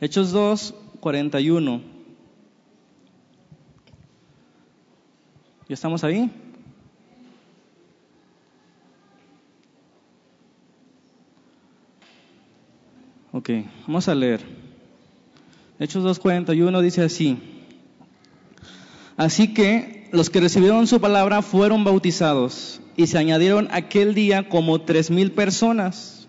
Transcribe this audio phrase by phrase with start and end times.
[0.00, 1.82] Hechos 2, 41.
[5.68, 6.30] ¿Ya estamos ahí?
[13.32, 13.50] Ok,
[13.86, 14.40] vamos a leer.
[15.78, 17.38] Hechos 2.41 dice así.
[19.18, 24.80] Así que los que recibieron su palabra fueron bautizados y se añadieron aquel día como
[24.80, 26.19] tres mil personas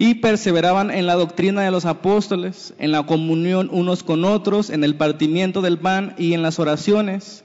[0.00, 4.82] y perseveraban en la doctrina de los apóstoles, en la comunión unos con otros, en
[4.82, 7.44] el partimiento del pan y en las oraciones.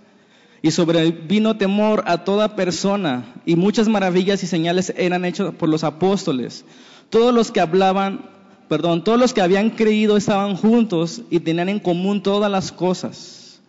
[0.61, 5.83] Y sobrevino temor a toda persona y muchas maravillas y señales eran hechas por los
[5.83, 6.63] apóstoles.
[7.09, 8.29] Todos los que hablaban
[8.69, 13.59] perdón, todos los que habían creído estaban juntos y tenían en común todas las cosas.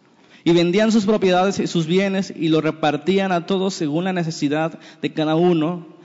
[0.45, 4.79] Y vendían sus propiedades y sus bienes y lo repartían a todos según la necesidad
[5.03, 5.96] de cada uno.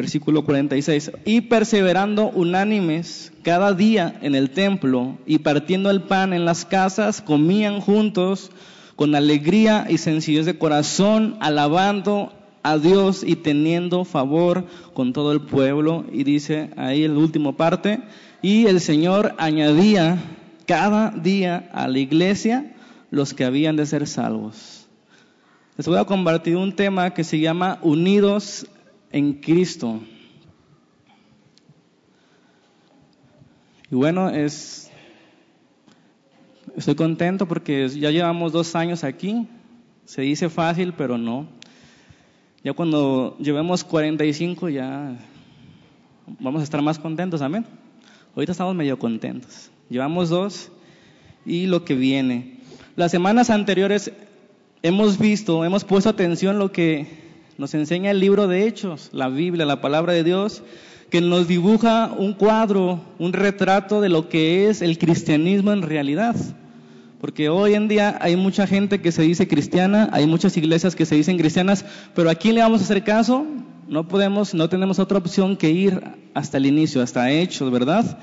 [0.00, 1.12] Versículo 46.
[1.26, 7.20] Y perseverando unánimes cada día en el templo y partiendo el pan en las casas,
[7.20, 8.50] comían juntos
[8.96, 15.42] con alegría y sencillez de corazón, alabando a Dios y teniendo favor con todo el
[15.42, 16.06] pueblo.
[16.10, 18.00] Y dice ahí el último parte,
[18.40, 20.16] y el Señor añadía
[20.66, 22.72] cada día a la iglesia
[23.10, 24.88] los que habían de ser salvos.
[25.76, 28.66] Les voy a compartir un tema que se llama Unidos
[29.10, 30.00] en Cristo.
[33.90, 34.90] Y bueno, es,
[36.76, 39.48] estoy contento porque ya llevamos dos años aquí.
[40.04, 41.46] Se dice fácil, pero no.
[42.62, 45.16] Ya cuando llevemos 45 ya
[46.38, 47.64] vamos a estar más contentos, amén.
[48.34, 49.70] Ahorita estamos medio contentos.
[49.88, 50.70] Llevamos dos
[51.44, 52.58] y lo que viene.
[52.96, 54.12] Las semanas anteriores
[54.82, 57.29] hemos visto, hemos puesto atención lo que
[57.60, 60.62] nos enseña el libro de Hechos, la Biblia, la palabra de Dios,
[61.10, 66.34] que nos dibuja un cuadro, un retrato de lo que es el cristianismo en realidad.
[67.20, 71.04] Porque hoy en día hay mucha gente que se dice cristiana, hay muchas iglesias que
[71.04, 73.44] se dicen cristianas, pero ¿a quién le vamos a hacer caso?
[73.86, 78.18] No podemos, no tenemos otra opción que ir hasta el inicio, hasta Hechos, ¿verdad?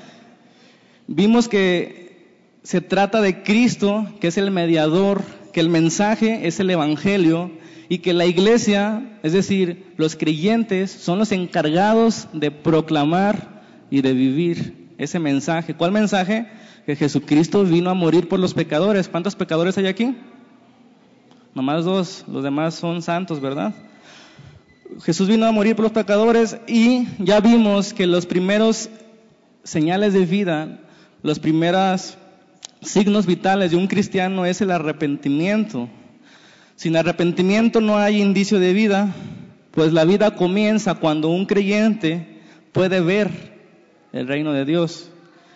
[1.06, 2.26] Vimos que
[2.64, 5.22] se trata de Cristo, que es el mediador,
[5.52, 7.52] que el mensaje es el Evangelio
[7.88, 14.12] y que la iglesia, es decir, los creyentes, son los encargados de proclamar y de
[14.12, 15.74] vivir ese mensaje.
[15.74, 16.48] ¿Cuál mensaje?
[16.84, 19.08] Que Jesucristo vino a morir por los pecadores.
[19.08, 20.16] ¿Cuántos pecadores hay aquí?
[21.54, 23.74] Nomás dos, los demás son santos, ¿verdad?
[25.02, 28.90] Jesús vino a morir por los pecadores y ya vimos que los primeros
[29.62, 30.80] señales de vida,
[31.22, 32.16] los primeros
[32.80, 35.88] signos vitales de un cristiano es el arrepentimiento.
[36.78, 39.12] Sin arrepentimiento no hay indicio de vida,
[39.72, 42.38] pues la vida comienza cuando un creyente
[42.70, 43.32] puede ver
[44.12, 45.10] el reino de Dios.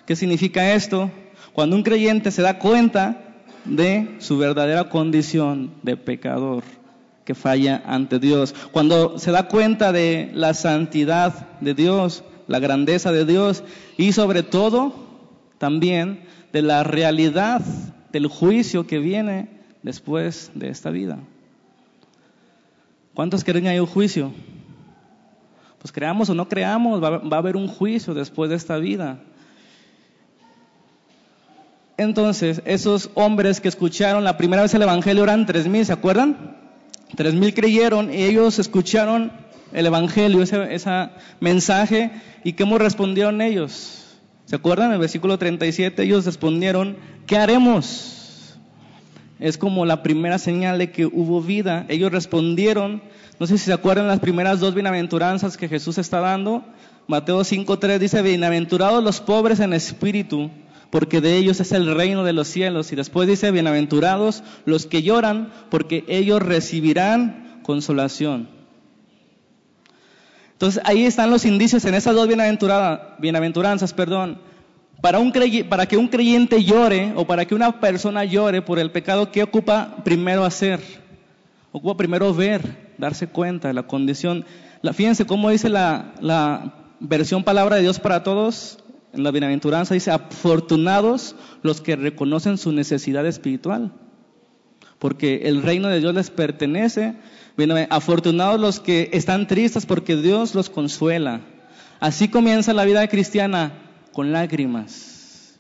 [0.05, 1.13] ¿Qué significa esto?
[1.53, 3.23] Cuando un creyente se da cuenta
[3.65, 6.65] de su verdadera condición de pecador
[7.25, 8.53] que falla ante Dios.
[8.73, 13.63] Cuando se da cuenta de la santidad de Dios, la grandeza de Dios
[13.97, 14.93] y sobre todo
[15.59, 17.63] también de la realidad
[18.11, 21.19] del juicio que viene después de esta vida.
[23.15, 24.33] ¿Cuántos creen que hay un juicio?
[25.79, 29.19] Pues creamos o no creamos, va, a haber un juicio después de esta vida.
[31.97, 36.57] Entonces, esos hombres que escucharon la primera vez el Evangelio eran tres mil, ¿se acuerdan?
[37.17, 39.33] Tres mil creyeron y ellos escucharon
[39.73, 41.11] el Evangelio, ese,
[41.41, 42.11] mensaje,
[42.45, 44.19] y ¿cómo respondieron ellos?
[44.47, 44.89] ¿Se acuerdan?
[44.89, 48.22] En el versículo 37 ellos respondieron, ¿qué haremos?
[49.43, 51.85] Es como la primera señal de que hubo vida.
[51.89, 53.03] Ellos respondieron,
[53.41, 56.63] no sé si se acuerdan las primeras dos bienaventuranzas que Jesús está dando.
[57.09, 60.53] Mateo 5.3 dice, bienaventurados los pobres en espíritu,
[60.91, 62.93] porque de ellos es el reino de los cielos.
[62.93, 68.49] Y después dice, bienaventurados los que lloran, porque ellos recibirán consolación.
[70.53, 74.52] Entonces ahí están los indicios en esas dos bienaventuranzas, perdón.
[75.03, 75.19] Para,
[75.89, 79.97] que un creyente llore o para que una persona llore por el pecado, ¿qué ocupa
[80.05, 80.81] primero hacer?
[81.73, 84.45] Ocupa primero ver, darse cuenta de la condición.
[84.81, 88.79] La, fíjense cómo dice la, la versión palabra de Dios para todos
[89.13, 93.93] en la bienaventuranza dice, afortunados los que reconocen su necesidad espiritual,
[95.01, 97.17] porque el reino de Dios les pertenece.
[97.91, 101.41] Afortunados los que están tristes porque Dios los consuela.
[102.01, 103.82] Así comienza la vida cristiana
[104.13, 105.59] con lágrimas.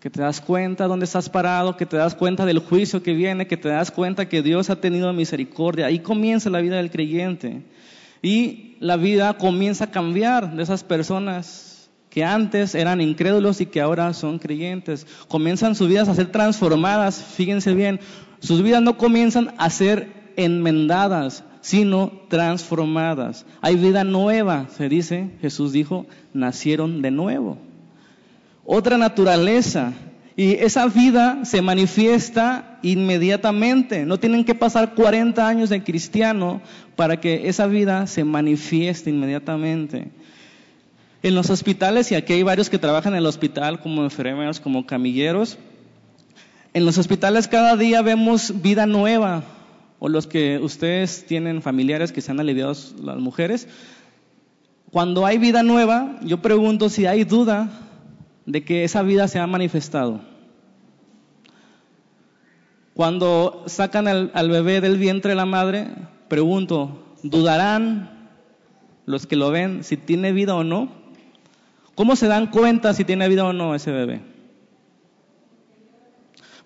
[0.00, 3.46] Que te das cuenta dónde estás parado, que te das cuenta del juicio que viene,
[3.46, 5.86] que te das cuenta que Dios ha tenido misericordia.
[5.86, 7.62] Ahí comienza la vida del creyente.
[8.22, 13.80] Y la vida comienza a cambiar de esas personas que antes eran incrédulos y que
[13.80, 15.06] ahora son creyentes.
[15.28, 18.00] Comienzan sus vidas a ser transformadas, fíjense bien,
[18.40, 23.44] sus vidas no comienzan a ser enmendadas, sino transformadas.
[23.60, 27.58] Hay vida nueva, se dice, Jesús dijo, nacieron de nuevo.
[28.64, 29.92] Otra naturaleza,
[30.36, 34.06] y esa vida se manifiesta inmediatamente.
[34.06, 36.60] No tienen que pasar 40 años de cristiano
[36.94, 40.06] para que esa vida se manifieste inmediatamente.
[41.24, 44.86] En los hospitales, y aquí hay varios que trabajan en el hospital como enfermeros, como
[44.86, 45.58] camilleros,
[46.74, 49.42] en los hospitales cada día vemos vida nueva,
[49.98, 53.68] o los que ustedes tienen familiares que se han aliviado las mujeres.
[54.90, 57.68] Cuando hay vida nueva, yo pregunto si hay duda
[58.44, 60.20] de que esa vida se ha manifestado.
[62.94, 65.88] Cuando sacan al, bebé del vientre de la madre,
[66.28, 68.30] pregunto, ¿dudarán
[69.04, 70.88] los que lo ven si tiene vida o no?
[71.94, 74.35] ¿Cómo se dan cuenta si tiene vida o no ese bebé?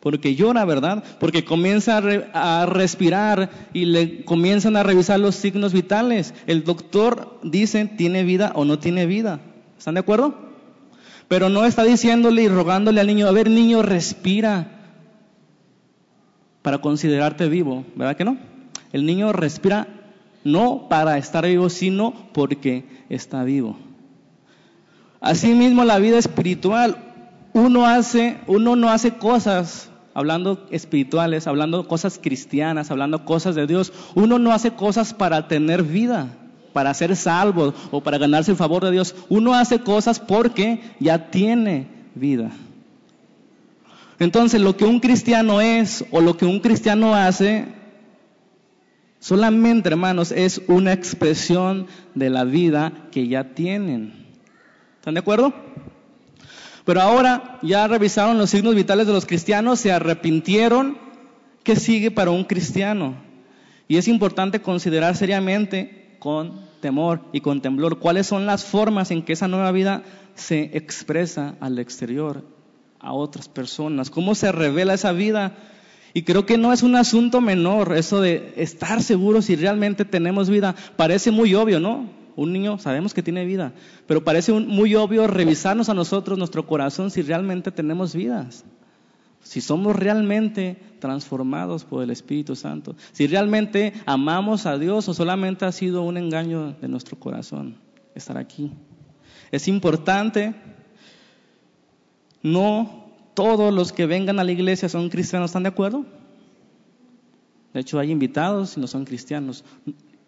[0.00, 1.05] Porque llora, ¿verdad?
[1.19, 2.00] Porque comienza
[2.32, 6.35] a, respirar y le comienzan a revisar los signos vitales.
[6.47, 9.41] El doctor dice, ¿tiene vida o no tiene vida?
[9.79, 10.35] ¿Están de acuerdo?
[11.29, 14.81] Pero no está diciéndole y rogándole al niño, a ver niño, respira
[16.62, 18.38] para considerarte vivo, ¿verdad que no?
[18.93, 19.87] El niño respira
[20.44, 23.76] no para estar vivo, sino porque está vivo.
[25.20, 27.09] Asimismo, la vida espiritual,
[27.52, 33.93] uno hace, uno no hace cosas hablando espirituales, hablando cosas cristianas, hablando cosas de Dios.
[34.14, 36.29] Uno no hace cosas para tener vida
[36.73, 39.14] para ser salvo o para ganarse el favor de Dios.
[39.29, 42.50] Uno hace cosas porque ya tiene vida.
[44.19, 47.67] Entonces, lo que un cristiano es o lo que un cristiano hace,
[49.19, 54.12] solamente, hermanos, es una expresión de la vida que ya tienen.
[54.99, 55.55] ¿Están de acuerdo?
[56.85, 60.99] Pero ahora ya revisaron los signos vitales de los cristianos, se arrepintieron.
[61.62, 63.15] ¿Qué sigue para un cristiano?
[63.87, 67.99] Y es importante considerar seriamente con temor y con temblor.
[67.99, 70.03] ¿Cuáles son las formas en que esa nueva vida
[70.35, 72.44] se expresa al exterior,
[72.99, 74.11] a otras personas?
[74.11, 75.56] ¿Cómo se revela esa vida?
[76.15, 80.50] Y creo que no es un asunto menor eso de estar seguros si realmente tenemos
[80.50, 80.75] vida.
[80.97, 82.19] Parece muy obvio, ¿no?
[82.37, 83.73] Un niño sabemos que tiene vida,
[84.06, 88.65] pero parece muy obvio revisarnos a nosotros, nuestro corazón, si realmente tenemos vidas
[89.43, 95.65] si somos realmente transformados por el Espíritu Santo, si realmente amamos a Dios o solamente
[95.65, 97.77] ha sido un engaño de nuestro corazón
[98.15, 98.71] estar aquí.
[99.50, 100.55] Es importante,
[102.43, 106.05] no todos los que vengan a la iglesia son cristianos, ¿están de acuerdo?
[107.73, 109.65] De hecho, hay invitados y no son cristianos.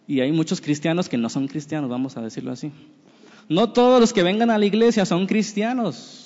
[0.07, 2.73] Y hay muchos cristianos que no son cristianos, vamos a decirlo así.
[3.49, 6.23] No todos los que vengan a la iglesia son cristianos.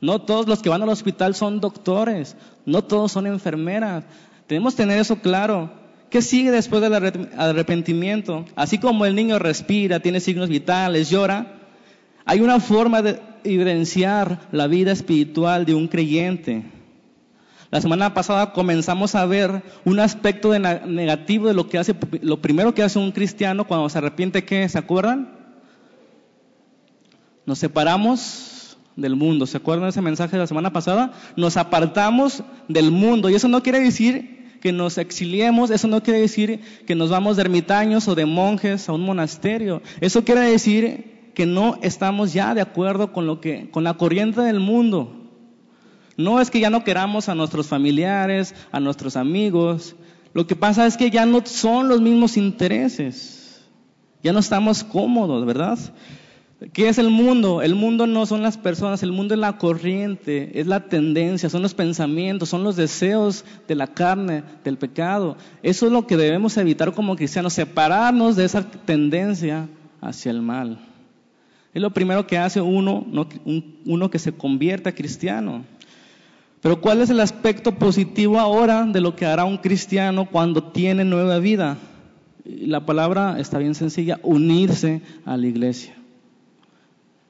[0.00, 4.04] No todos los que van al hospital son doctores, no todos son enfermeras.
[4.46, 5.70] Tenemos que tener eso claro.
[6.08, 6.94] ¿Qué sigue después del
[7.36, 8.44] arrepentimiento?
[8.56, 11.60] Así como el niño respira, tiene signos vitales, llora,
[12.24, 16.64] hay una forma de evidenciar la vida espiritual de un creyente.
[17.70, 22.74] La semana pasada comenzamos a ver un aspecto negativo de lo que hace, lo primero
[22.74, 24.68] que hace un cristiano cuando se arrepiente, ¿qué?
[24.68, 25.30] ¿Se acuerdan?
[27.46, 29.46] Nos separamos del mundo.
[29.46, 31.12] ¿Se acuerdan de ese mensaje de la semana pasada?
[31.36, 33.30] Nos apartamos del mundo.
[33.30, 37.36] Y eso no quiere decir que nos exiliemos, eso no quiere decir que nos vamos
[37.36, 39.80] de ermitaños o de monjes a un monasterio.
[40.00, 44.40] Eso quiere decir que no estamos ya de acuerdo con lo que con la corriente
[44.42, 45.19] del mundo.
[46.22, 49.96] No es que ya no queramos a nuestros familiares, a nuestros amigos.
[50.32, 53.62] Lo que pasa es que ya no son los mismos intereses.
[54.22, 55.78] Ya no estamos cómodos, ¿verdad?
[56.74, 57.62] ¿Qué es el mundo?
[57.62, 61.62] El mundo no son las personas, el mundo es la corriente, es la tendencia, son
[61.62, 65.38] los pensamientos, son los deseos de la carne, del pecado.
[65.62, 69.68] Eso es lo que debemos evitar como cristianos, separarnos de esa tendencia
[70.02, 70.78] hacia el mal.
[71.72, 73.06] Es lo primero que hace uno,
[73.86, 75.64] uno que se convierta cristiano.
[76.60, 81.04] Pero ¿cuál es el aspecto positivo ahora de lo que hará un cristiano cuando tiene
[81.04, 81.78] nueva vida?
[82.44, 85.94] La palabra está bien sencilla, unirse a la iglesia.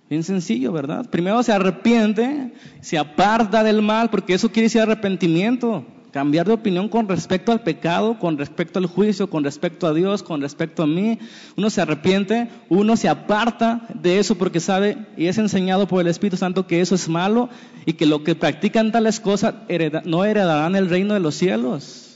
[0.08, 1.08] Bien sencillo, ¿verdad?
[1.08, 5.84] Primero se arrepiente, se aparta del mal, porque eso quiere decir arrepentimiento.
[6.12, 10.22] Cambiar de opinión con respecto al pecado, con respecto al juicio, con respecto a Dios,
[10.22, 11.18] con respecto a mí.
[11.56, 16.08] Uno se arrepiente, uno se aparta de eso porque sabe y es enseñado por el
[16.08, 17.48] Espíritu Santo que eso es malo
[17.86, 19.54] y que lo que practican tales cosas
[20.04, 22.10] no heredarán el reino de los cielos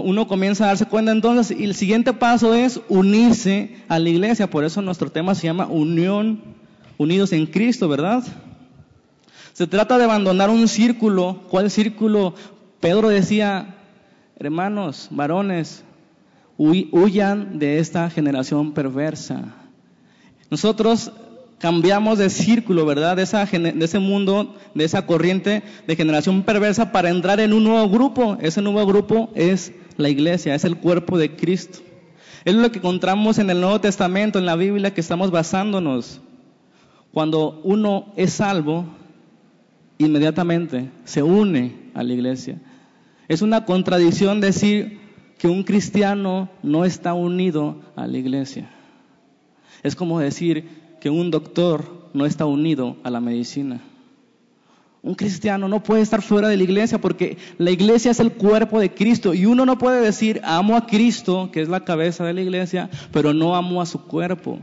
[0.00, 4.48] uno comienza a darse cuenta entonces y el siguiente paso es unirse a la iglesia.
[4.48, 6.40] Por eso nuestro tema se llama unión
[6.96, 8.24] unidos en Cristo, ¿verdad?
[9.52, 11.42] Se trata de abandonar un círculo.
[11.50, 12.34] ¿Cuál círculo?
[12.80, 13.76] Pedro decía,
[14.38, 15.84] hermanos, varones,
[16.56, 19.54] huyan de esta generación perversa.
[20.50, 21.12] Nosotros
[21.58, 23.16] cambiamos de círculo, ¿verdad?
[23.16, 27.64] De, esa, de ese mundo, de esa corriente de generación perversa para entrar en un
[27.64, 28.36] nuevo grupo.
[28.40, 31.78] Ese nuevo grupo es la iglesia, es el cuerpo de Cristo.
[32.44, 36.20] Es lo que encontramos en el Nuevo Testamento, en la Biblia que estamos basándonos.
[37.12, 38.86] Cuando uno es salvo,
[40.04, 42.58] inmediatamente se une a la iglesia.
[43.28, 45.00] Es una contradicción decir
[45.38, 48.70] que un cristiano no está unido a la iglesia.
[49.82, 50.68] Es como decir
[51.00, 53.80] que un doctor no está unido a la medicina.
[55.02, 58.78] Un cristiano no puede estar fuera de la iglesia porque la iglesia es el cuerpo
[58.78, 62.34] de Cristo y uno no puede decir amo a Cristo, que es la cabeza de
[62.34, 64.60] la iglesia, pero no amo a su cuerpo.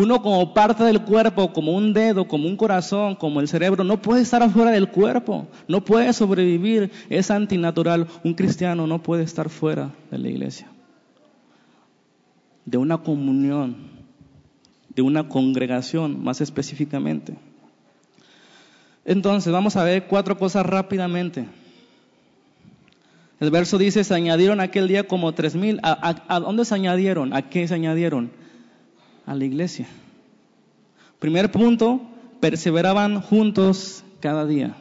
[0.00, 4.00] Uno como parte del cuerpo, como un dedo, como un corazón, como el cerebro, no
[4.00, 8.06] puede estar afuera del cuerpo, no puede sobrevivir, es antinatural.
[8.24, 10.68] Un cristiano no puede estar fuera de la iglesia,
[12.64, 13.76] de una comunión,
[14.88, 17.34] de una congregación más específicamente.
[19.04, 21.44] Entonces, vamos a ver cuatro cosas rápidamente.
[23.38, 25.78] El verso dice, se añadieron aquel día como tres mil.
[25.82, 27.34] ¿A, dónde se añadieron?
[27.34, 28.39] ¿A qué se añadieron?
[29.30, 29.86] A la iglesia.
[31.20, 32.00] Primer punto,
[32.40, 34.74] perseveraban juntos cada día.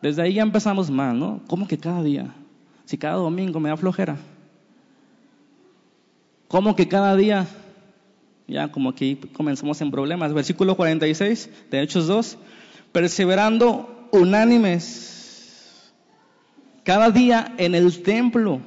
[0.00, 1.40] Desde ahí ya empezamos mal, ¿no?
[1.48, 2.32] ¿Cómo que cada día?
[2.84, 4.16] Si cada domingo me da flojera.
[6.46, 7.48] ¿Cómo que cada día?
[8.46, 10.32] Ya como que comenzamos en problemas.
[10.32, 12.38] Versículo 46 de Hechos 2
[12.92, 15.92] perseverando unánimes
[16.84, 18.60] cada día en el templo,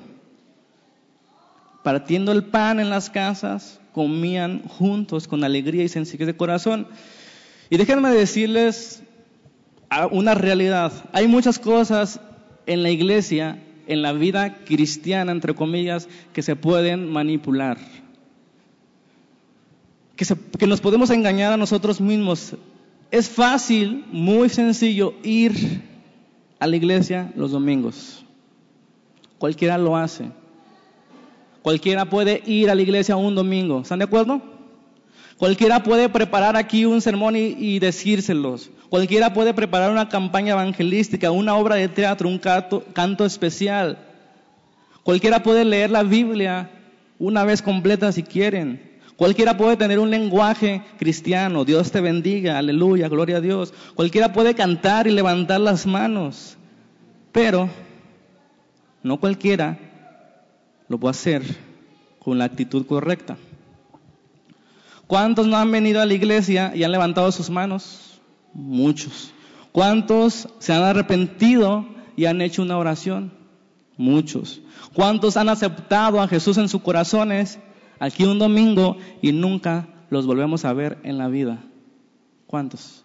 [1.82, 6.88] partiendo el pan en las casas, comían juntos con alegría y sencillez de corazón.
[7.69, 9.03] Y déjenme decirles
[10.12, 10.91] una realidad.
[11.13, 12.19] Hay muchas cosas
[12.65, 17.77] en la iglesia, en la vida cristiana, entre comillas, que se pueden manipular.
[20.15, 20.25] Que,
[20.58, 22.55] que nos podemos engañar a nosotros mismos.
[23.12, 25.81] Es fácil, muy sencillo ir
[26.60, 28.24] a la iglesia los domingos.
[29.38, 30.25] Cualquiera lo hace.
[31.62, 33.82] Cualquiera puede ir a la iglesia un domingo.
[33.82, 34.42] ¿Están de acuerdo?
[35.38, 38.70] Cualquiera puede preparar aquí un sermón y, decírselos.
[38.89, 43.98] Cualquiera puede preparar una campaña evangelística, una obra de teatro, un canto especial.
[45.04, 46.70] Cualquiera puede leer la Biblia
[47.20, 48.89] una vez completa si quieren.
[49.16, 53.74] Cualquiera puede tener un lenguaje cristiano, Dios te bendiga, aleluya, gloria a Dios.
[53.96, 56.58] Cualquiera puede cantar y levantar las manos,
[57.34, 57.70] pero
[59.04, 59.78] no cualquiera
[60.89, 61.43] lo puede hacer
[62.19, 63.38] con la actitud correcta.
[65.08, 68.19] ¿Cuántos no han venido a la iglesia y han levantado sus manos?
[68.53, 69.34] Muchos.
[69.72, 71.86] ¿Cuántos se han arrepentido
[72.17, 73.31] y han hecho una oración?
[73.98, 74.62] Muchos.
[74.93, 77.60] ¿Cuántos han aceptado a Jesús en sus corazones
[78.00, 81.60] aquí un domingo y nunca los volvemos a ver en la vida.
[82.48, 83.03] ¿Cuántos?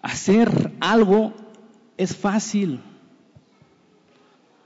[0.00, 1.34] Hacer algo
[1.96, 2.80] es fácil.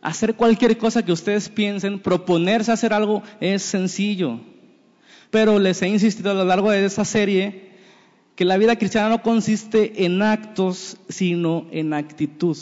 [0.03, 4.41] Hacer cualquier cosa que ustedes piensen, proponerse hacer algo es sencillo.
[5.31, 7.71] Pero les he insistido a lo largo de esta serie
[8.35, 12.57] que la vida cristiana no consiste en actos, sino en actitud.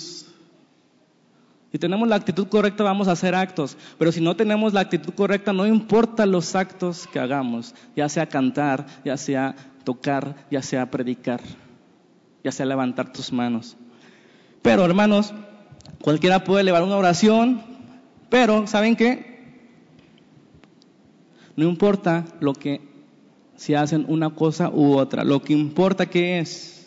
[1.71, 3.77] Si tenemos la actitud correcta, vamos a hacer actos.
[3.99, 8.27] Pero si no tenemos la actitud correcta, no importa los actos que hagamos, ya sea
[8.27, 9.55] cantar, ya sea
[9.85, 11.41] tocar, ya sea predicar,
[12.43, 13.77] ya sea levantar tus manos.
[14.63, 15.33] Pero hermanos,
[16.03, 17.63] cualquiera puede elevar una oración,
[18.29, 19.39] pero ¿saben qué?
[21.57, 22.81] No importa lo que
[23.57, 26.79] si hacen una cosa u otra, lo que importa que es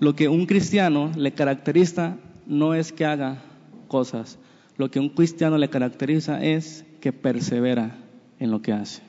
[0.00, 3.42] lo que un cristiano le caracteriza no es que haga
[3.88, 4.38] cosas.
[4.76, 7.96] Lo que un cristiano le caracteriza es que persevera
[8.38, 9.02] en lo que hace.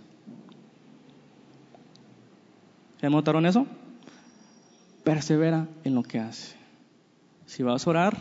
[2.99, 3.67] ¿Se notaron eso?
[5.03, 6.58] Persevera en lo que hace.
[7.49, 8.15] Si vas a orar,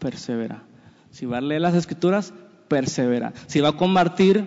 [0.00, 0.64] persevera.
[1.12, 2.34] Si va a leer las escrituras,
[2.66, 3.32] persevera.
[3.46, 4.44] Si va a compartir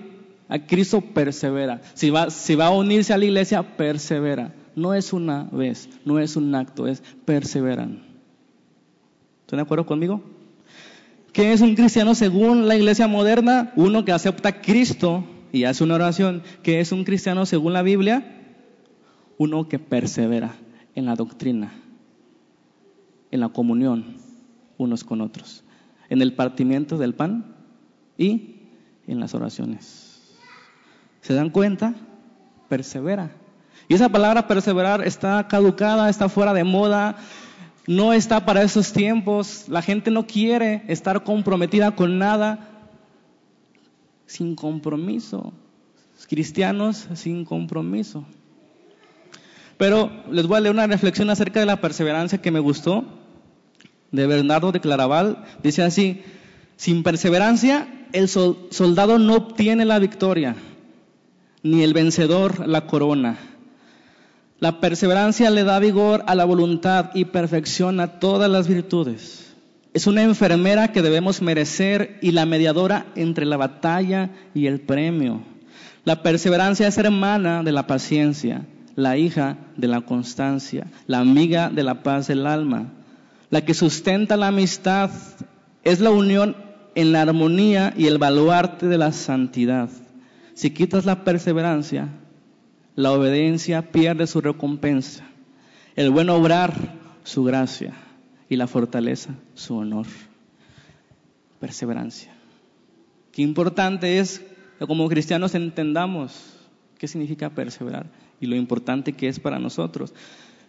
[0.49, 1.79] a Cristo, persevera.
[1.93, 4.53] Si va, si va a unirse a la iglesia, persevera.
[4.75, 8.03] No es una vez, no es un acto, es perseveran.
[9.39, 10.21] ¿Están de acuerdo conmigo?
[11.31, 13.71] ¿Qué es un cristiano según la iglesia moderna?
[13.77, 15.23] Uno que acepta a Cristo
[15.53, 16.43] y hace una oración.
[16.61, 18.43] ¿Qué es un cristiano según la Biblia?
[19.37, 20.55] Uno que persevera
[20.93, 21.71] en la doctrina,
[23.31, 24.24] en la comunión
[24.77, 25.63] unos con otros,
[26.09, 27.55] en el partimiento del pan
[28.17, 28.55] y
[29.07, 30.21] en las oraciones.
[31.21, 31.95] ¿Se dan cuenta?
[32.67, 33.31] persevera.
[33.87, 37.17] Y esa palabra perseverar está caducada, está fuera de moda,
[37.87, 39.65] no está para esos tiempos.
[39.69, 42.69] La gente no quiere estar comprometida con nada
[44.25, 45.53] sin compromiso.
[46.27, 48.25] Cristianos sin compromiso.
[49.77, 53.05] Pero les voy a leer una reflexión acerca de la perseverancia que me gustó,
[54.11, 55.45] de Bernardo de Claraval.
[55.63, 56.23] Dice así,
[56.77, 60.55] sin perseverancia el soldado no obtiene la victoria,
[61.63, 63.37] ni el vencedor la corona.
[64.59, 69.53] La perseverancia le da vigor a la voluntad y perfecciona todas las virtudes.
[69.93, 75.41] Es una enfermera que debemos merecer y la mediadora entre la batalla y el premio.
[76.05, 81.83] La perseverancia es hermana de la paciencia, la hija de la constancia, la amiga de
[81.83, 82.93] la paz del alma.
[83.55, 85.11] La que sustenta la amistad
[85.85, 86.57] es la unión
[86.93, 89.89] en la armonía y el baluarte de la santidad.
[90.55, 92.09] Si quitas la perseverancia,
[92.95, 95.23] la obediencia pierde su recompensa,
[95.95, 96.73] el buen obrar
[97.23, 97.93] su gracia
[98.49, 100.07] y la fortaleza su honor.
[101.61, 102.33] Perseverancia.
[103.31, 104.43] Qué importante es
[104.79, 106.59] que como cristianos entendamos
[106.97, 108.07] qué significa perseverar
[108.41, 110.13] y lo importante que es para nosotros.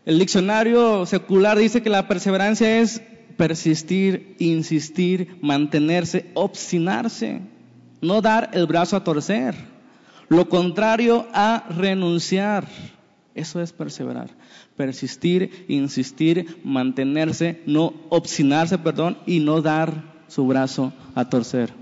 [0.06, 3.02] El diccionario secular dice que la perseverancia es
[3.36, 7.40] persistir, insistir, mantenerse, obstinarse,
[8.00, 9.56] no dar el brazo a torcer.
[10.28, 12.68] Lo contrario a renunciar.
[13.34, 14.30] Eso es perseverar.
[14.76, 21.72] Persistir, insistir, mantenerse, no obstinarse, perdón, y no dar su brazo a torcer.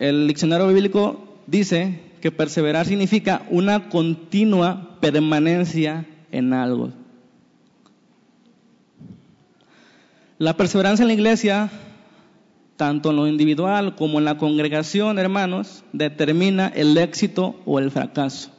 [0.00, 6.90] El diccionario bíblico dice que perseverar significa una continua permanencia en algo.
[10.38, 11.70] La perseverancia en la iglesia,
[12.76, 18.50] tanto en lo individual como en la congregación, hermanos, determina el éxito o el fracaso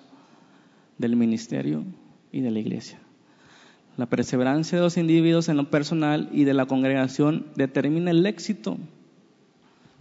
[0.97, 1.83] del ministerio
[2.31, 2.99] y de la iglesia.
[3.97, 8.77] La perseverancia de los individuos en lo personal y de la congregación determina el éxito.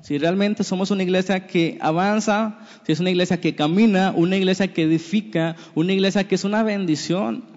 [0.03, 4.73] Si realmente somos una iglesia que avanza, si es una iglesia que camina, una iglesia
[4.73, 7.52] que edifica, una iglesia que es una bendición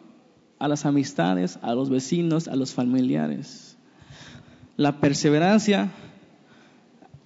[0.59, 3.75] a las amistades, a los vecinos, a los familiares
[4.77, 5.89] la perseverancia.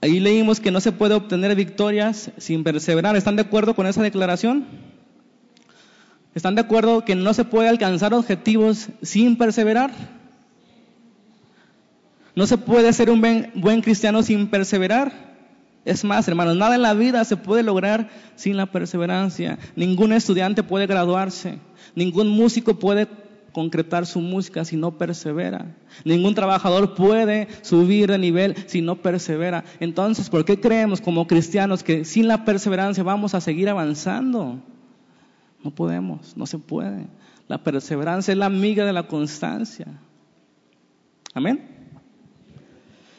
[0.01, 3.15] Ahí leímos que no se puede obtener victorias sin perseverar.
[3.15, 4.65] ¿Están de acuerdo con esa declaración?
[6.35, 9.91] ¿Están de acuerdo que no se puede alcanzar objetivos sin perseverar?
[12.35, 15.28] No se puede ser un buen, buen, cristiano sin perseverar.
[15.89, 19.57] Es más, hermanos, nada en la vida se puede lograr sin la perseverancia.
[19.75, 21.57] Ningún estudiante puede graduarse.
[21.95, 23.07] Ningún músico puede
[23.53, 25.75] concretar su música si no persevera.
[26.05, 29.63] Ningún trabajador puede subir de nivel si no persevera.
[29.79, 34.61] Entonces, ¿por qué creemos como cristianos que sin la perseverancia vamos a seguir avanzando?
[35.63, 37.07] No podemos, no se puede.
[37.47, 39.87] La perseverancia es la amiga de la constancia.
[41.33, 41.67] Amén.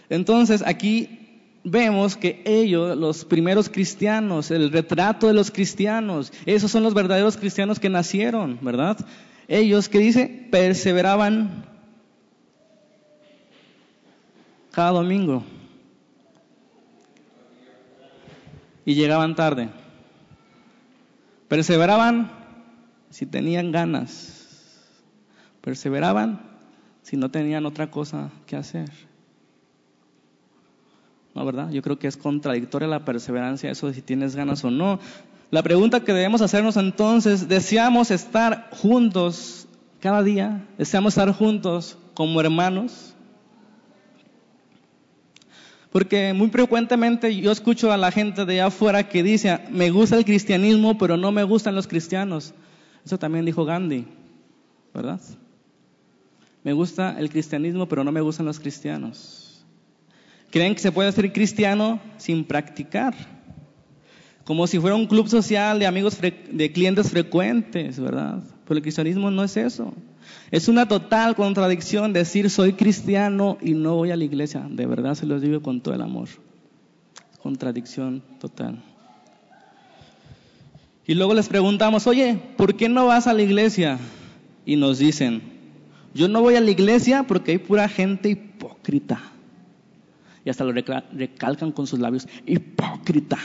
[0.08, 1.19] Entonces, aquí
[1.64, 7.36] vemos que ellos, los primeros cristianos, el retrato de los cristianos, esos son los verdaderos
[7.36, 8.98] cristianos que nacieron, ¿verdad?
[9.50, 11.64] ellos que dice, perseveraban
[14.70, 15.42] cada domingo
[18.84, 19.70] y llegaban tarde.
[21.48, 22.30] Perseveraban
[23.10, 24.46] si tenían ganas.
[25.62, 26.40] Perseveraban
[27.02, 28.88] si no tenían otra cosa que hacer.
[31.34, 31.70] ¿No, verdad?
[31.70, 34.98] Yo creo que es contradictoria la perseverancia, eso de si tienes ganas o no.
[35.50, 39.68] La pregunta que debemos hacernos entonces, ¿deseamos estar juntos
[40.00, 40.64] cada día?
[40.78, 43.14] ¿Deseamos estar juntos como hermanos?
[45.90, 50.16] Porque muy frecuentemente yo escucho a la gente de allá afuera que dice, me gusta
[50.16, 52.54] el cristianismo, pero no me gustan los cristianos.
[53.04, 54.06] Eso también dijo Gandhi,
[54.94, 55.20] ¿verdad?
[56.62, 59.39] Me gusta el cristianismo, pero no me gustan los cristianos.
[60.50, 63.14] Creen que se puede ser cristiano sin practicar
[64.50, 68.42] como si fuera un club social de amigos, de clientes frecuentes, ¿verdad?
[68.64, 69.94] Pero el cristianismo no es eso.
[70.50, 74.66] Es una total contradicción decir soy cristiano y no voy a la iglesia.
[74.68, 76.28] De verdad se los digo con todo el amor.
[77.40, 78.82] Contradicción total.
[81.06, 84.00] Y luego les preguntamos, oye, ¿por qué no vas a la iglesia?
[84.66, 85.42] Y nos dicen,
[86.12, 89.20] yo no voy a la iglesia porque hay pura gente hipócrita.
[90.44, 93.38] Y hasta lo recalcan con sus labios, hipócrita.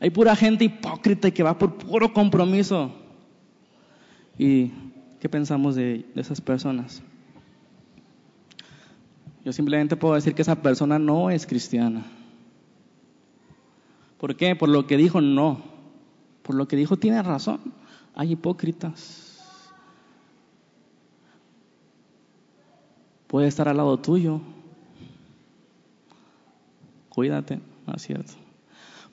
[0.00, 2.92] Hay pura gente hipócrita que va por puro compromiso.
[4.38, 4.70] ¿Y
[5.20, 7.02] qué pensamos de, esas personas?
[9.44, 12.04] Yo simplemente puedo decir que esa persona no es cristiana.
[14.18, 14.56] ¿Por qué?
[14.56, 15.62] Por lo que dijo no.
[16.42, 17.60] Por lo que dijo, tiene razón.
[18.14, 19.72] Hay hipócritas.
[23.26, 24.40] Puede estar al lado tuyo.
[27.16, 28.34] Cuídate, no es cierto.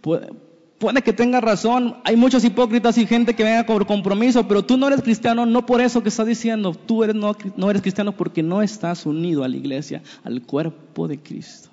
[0.01, 1.95] Puede, que tenga razón.
[2.03, 5.65] Hay muchos hipócritas y gente que venga por compromiso, pero tú no eres cristiano, no
[5.65, 6.75] por eso que está diciendo.
[6.75, 11.07] Tú eres, no, no eres cristiano porque no estás unido a la iglesia, al cuerpo
[11.07, 11.69] de Cristo.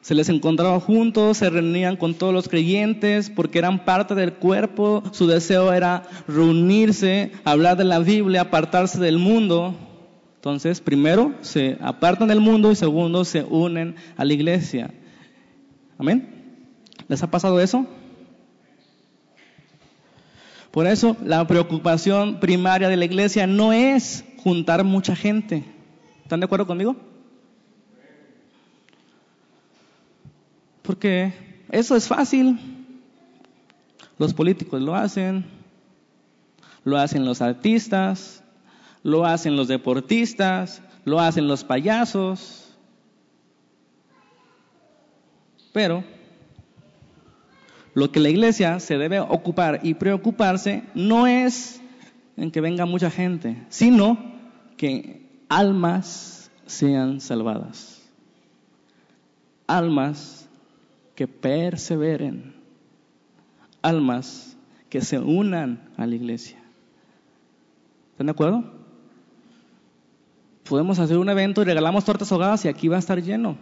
[0.00, 5.02] Se les encontraba juntos, se reunían con todos los creyentes porque eran parte del cuerpo.
[5.12, 9.74] Su deseo era reunirse, hablar de la Biblia, apartarse del mundo.
[10.44, 14.90] Entonces, primero se apartan del mundo y segundo se unen a la iglesia.
[15.96, 16.68] Amén.
[17.08, 17.86] ¿Les ha pasado eso?
[20.70, 25.64] Por eso la preocupación primaria de la iglesia no es juntar mucha gente.
[26.24, 26.94] ¿Están de acuerdo conmigo?
[30.82, 31.32] Porque
[31.70, 32.58] eso es fácil.
[34.18, 35.46] Los políticos lo hacen,
[36.84, 38.43] lo hacen los artistas,
[39.04, 42.74] lo hacen los deportistas, lo hacen los payasos.
[45.72, 46.02] Pero
[47.92, 51.80] lo que la iglesia se debe ocupar y preocuparse no es
[52.36, 54.18] en que venga mucha gente, sino
[54.76, 58.02] que almas sean salvadas.
[59.66, 60.48] Almas
[61.14, 62.54] que perseveren,
[63.82, 64.56] almas
[64.88, 66.58] que se unan a la iglesia.
[68.12, 68.83] ¿Están de acuerdo?
[70.68, 73.56] Podemos hacer un evento y regalamos tortas ahogadas y aquí va a estar lleno.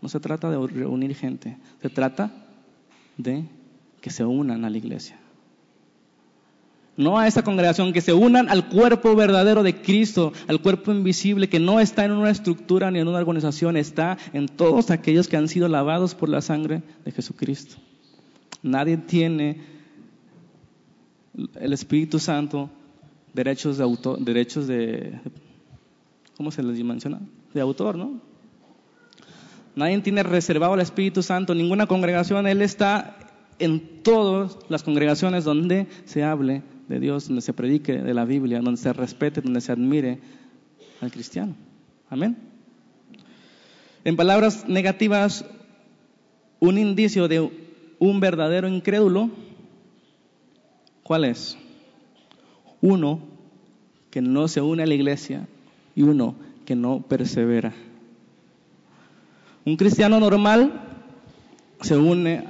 [0.00, 2.30] No se trata de reunir gente, se trata
[3.16, 3.44] de
[4.00, 5.18] que se unan a la iglesia.
[6.96, 11.48] No a esta congregación, que se unan al cuerpo verdadero de Cristo, al cuerpo invisible
[11.48, 15.38] que no está en una estructura ni en una organización, está en todos aquellos que
[15.38, 17.76] han sido lavados por la sangre de Jesucristo.
[18.62, 19.62] Nadie tiene
[21.54, 22.68] el Espíritu Santo
[23.32, 25.18] derechos de autor, derechos de,
[26.42, 27.20] ¿cómo se les menciona?
[27.54, 28.20] De autor, ¿no?
[29.76, 33.16] Nadie tiene reservado el Espíritu Santo, ninguna congregación, Él está
[33.60, 38.60] en todas las congregaciones donde se hable de Dios, donde se predique de la Biblia,
[38.60, 40.18] donde se respete, donde se admire
[41.00, 41.54] al cristiano.
[42.10, 42.36] Amén.
[44.02, 45.44] En palabras negativas,
[46.58, 47.52] un indicio de
[48.00, 49.30] un verdadero incrédulo,
[51.04, 51.56] ¿cuál es?
[52.80, 53.20] Uno
[54.10, 55.46] que no se une a la iglesia
[55.94, 57.72] y uno que no persevera.
[59.64, 60.72] Un cristiano normal
[61.80, 62.44] se une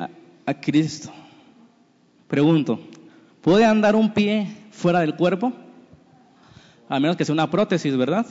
[0.46, 1.10] a, Cristo.
[2.28, 2.78] Pregunto,
[3.42, 5.52] ¿Puede andar un pie fuera del cuerpo?
[6.88, 8.24] A menos que sea una prótesis, ¿verdad?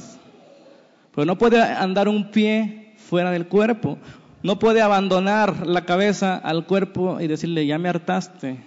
[1.14, 3.98] Pero no puede andar un pie fuera del cuerpo.
[4.42, 8.64] No puede abandonar la cabeza al cuerpo y decirle, ya me hartaste,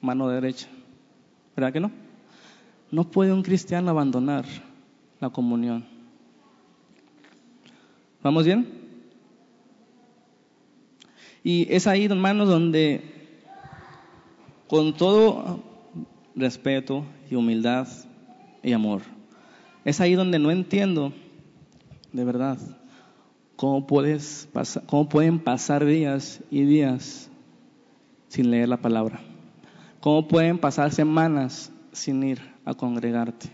[0.00, 0.66] mano derecha.
[1.54, 1.90] ¿Verdad que no?
[2.90, 4.46] No puede un cristiano abandonar
[5.20, 5.84] la comunión.
[8.22, 8.66] ¿Vamos bien?
[11.44, 13.02] Y es ahí, hermanos, donde
[14.66, 15.62] con todo
[16.34, 17.86] respeto y humildad
[18.62, 19.02] y amor.
[19.84, 21.12] Es ahí donde no entiendo,
[22.12, 22.58] de verdad,
[23.54, 24.48] cómo, puedes
[24.86, 27.30] cómo pueden pasar días y días
[28.28, 29.20] sin leer la palabra.
[30.00, 33.50] Cómo pueden pasar semanas sin ir a congregarte.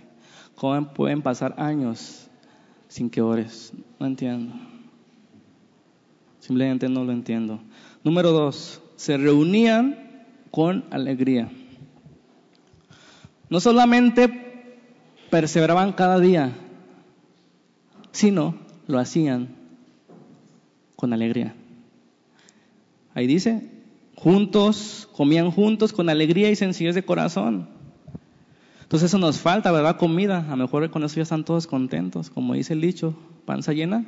[0.56, 2.28] Cómo pueden pasar años
[2.88, 3.72] sin que ores.
[3.98, 4.54] No entiendo.
[6.40, 7.60] Simplemente no lo entiendo.
[8.04, 11.50] Número dos, se reunían con alegría.
[13.48, 14.78] No solamente
[15.30, 16.52] perseveraban cada día,
[18.10, 18.54] sino
[18.86, 19.48] lo hacían
[20.96, 21.54] con alegría.
[23.14, 23.70] Ahí dice,
[24.14, 27.68] juntos, comían juntos con alegría y sencillez de corazón.
[28.92, 29.96] Entonces eso nos falta, ¿verdad?
[29.96, 30.44] Comida.
[30.48, 33.14] A lo mejor con eso ya están todos contentos, como dice el dicho,
[33.46, 34.04] panza llena.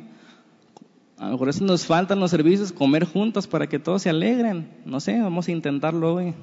[1.16, 4.68] A lo mejor eso nos faltan los servicios, comer juntos para que todos se alegren.
[4.84, 6.34] No sé, vamos a intentarlo hoy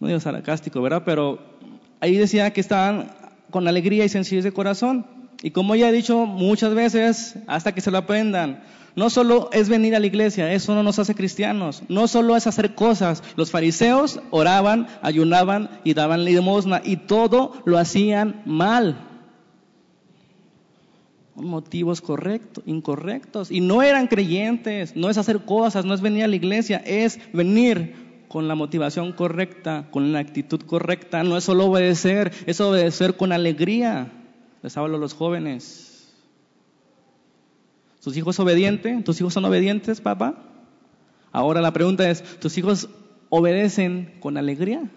[0.00, 1.02] no digo sarcástico, ¿verdad?
[1.04, 1.38] Pero
[2.00, 3.10] ahí decía que estaban
[3.50, 5.04] con alegría y sencillez de corazón.
[5.42, 8.62] Y como ya he dicho muchas veces, hasta que se lo aprendan,
[8.96, 12.46] no solo es venir a la iglesia, eso no nos hace cristianos, no solo es
[12.46, 13.22] hacer cosas.
[13.36, 19.06] Los fariseos oraban, ayunaban y daban limosna y todo lo hacían mal.
[21.36, 23.50] Motivos correctos, incorrectos.
[23.50, 27.18] Y no eran creyentes, no es hacer cosas, no es venir a la iglesia, es
[27.32, 31.22] venir con la motivación correcta, con la actitud correcta.
[31.22, 34.12] No es solo obedecer, es obedecer con alegría.
[34.62, 36.12] Les hablo a los jóvenes.
[38.02, 39.04] ¿Tus hijos obedientes?
[39.04, 40.34] ¿Tus hijos son obedientes, papá?
[41.32, 42.88] Ahora la pregunta es, ¿tus hijos
[43.28, 44.90] obedecen con alegría?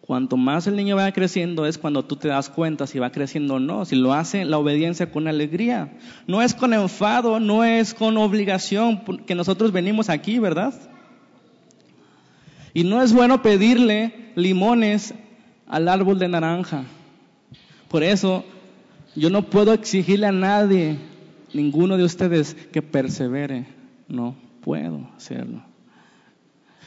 [0.00, 3.54] Cuanto más el niño va creciendo es cuando tú te das cuenta si va creciendo
[3.54, 5.96] o no, si lo hace la obediencia con alegría.
[6.28, 10.74] No es con enfado, no es con obligación que nosotros venimos aquí, ¿verdad?
[12.72, 15.14] Y no es bueno pedirle limones
[15.66, 16.84] al árbol de naranja.
[17.88, 18.44] Por eso
[19.14, 20.98] yo no puedo exigirle a nadie,
[21.52, 23.66] ninguno de ustedes, que persevere.
[24.08, 25.62] No puedo hacerlo.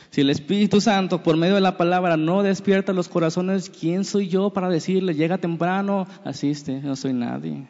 [0.09, 4.27] Si el Espíritu Santo, por medio de la palabra, no despierta los corazones, ¿quién soy
[4.27, 6.81] yo para decirle, llega temprano, asiste?
[6.81, 7.67] No soy nadie.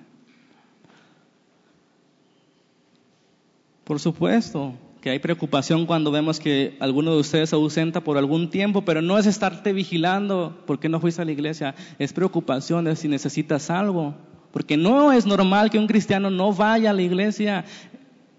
[3.84, 8.50] Por supuesto que hay preocupación cuando vemos que alguno de ustedes se ausenta por algún
[8.50, 12.96] tiempo, pero no es estarte vigilando porque no fuiste a la iglesia, es preocupación de
[12.96, 14.16] si necesitas algo.
[14.52, 17.66] Porque no es normal que un cristiano no vaya a la iglesia,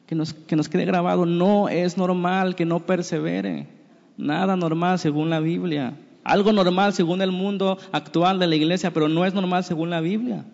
[0.06, 3.68] que nos, que nos quede grabado, no es normal que no persevere.
[4.16, 5.94] Nada normal según la Biblia.
[6.24, 10.00] Algo normal según el mundo actual de la iglesia, pero no es normal según la
[10.00, 10.44] Biblia.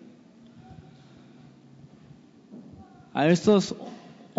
[3.13, 3.75] A estos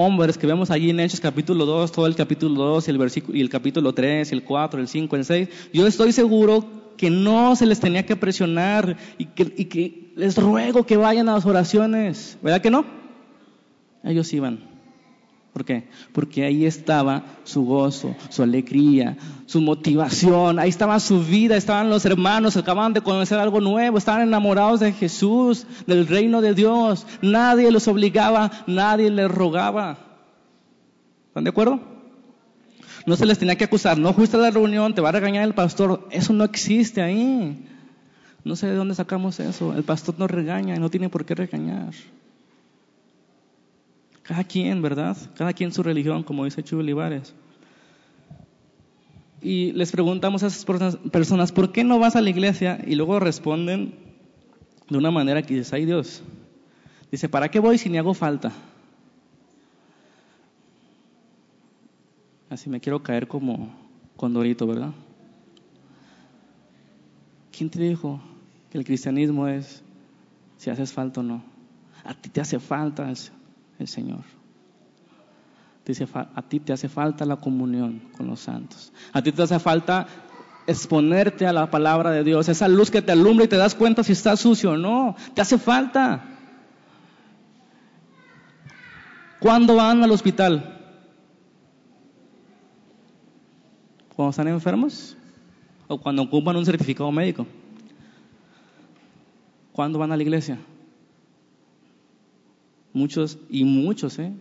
[0.01, 3.37] hombres que vemos allí en Hechos capítulo 2, todo el capítulo 2 y el, versículo,
[3.37, 6.65] y el capítulo 3, el 4, el 5, el 6, yo estoy seguro
[6.97, 11.29] que no se les tenía que presionar y que, y que les ruego que vayan
[11.29, 12.39] a las oraciones.
[12.41, 12.85] ¿Verdad que no?
[14.05, 14.68] Ellos iban.
[15.59, 15.89] ¿Por qué?
[16.13, 19.17] Porque ahí estaba su gozo, su alegría,
[19.47, 24.23] su motivación, ahí estaba su vida, estaban los hermanos, acababan de conocer algo nuevo, estaban
[24.23, 27.09] enamorados de Jesús, del reino de Dios.
[27.23, 29.99] Nadie los obligaba, nadie les rogaba.
[31.27, 31.81] ¿Están de acuerdo?
[33.05, 35.43] No se les tenía que acusar, no fuiste a la reunión, te va a regañar
[35.43, 36.07] el pastor.
[36.13, 37.67] Eso no existe ahí.
[38.45, 39.75] No sé de dónde sacamos eso.
[39.75, 41.95] El pastor no regaña y no tiene por qué regañar.
[44.29, 45.17] Cada quien, ¿verdad?
[45.37, 47.35] Cada quien su religión, como dice Chuy Olivares.
[49.41, 50.67] Y les preguntamos a esas
[51.11, 52.79] personas, ¿por qué no vas a la iglesia?
[52.87, 53.95] Y luego responden
[54.91, 56.23] de una manera que dices, ay Dios.
[57.11, 58.53] Dice, ¿para qué voy si ni hago falta?
[62.51, 63.75] Así me quiero caer como
[64.17, 64.93] condorito, ¿verdad?
[67.51, 68.21] ¿Quién te dijo
[68.69, 69.83] que el cristianismo es
[70.59, 71.43] si haces falta o no?
[72.05, 73.11] A ti te hace falta
[73.79, 74.25] el Señor.
[76.35, 78.93] a ti te hace falta la comunión con los santos.
[79.13, 80.07] A ti te hace falta
[80.67, 84.05] exponerte a la palabra de Dios, esa luz que te alumbra y te das cuenta
[84.05, 85.17] si está sucio o no.
[85.35, 86.23] Te hace falta.
[89.41, 90.75] ¿Cuándo van al hospital?
[94.15, 95.17] ¿Cuando están enfermos?
[95.87, 97.47] ¿O cuando ocupan un certificado médico?
[99.73, 100.59] ¿Cuándo van a la iglesia?
[102.99, 104.33] Muchos y muchos, ¿eh?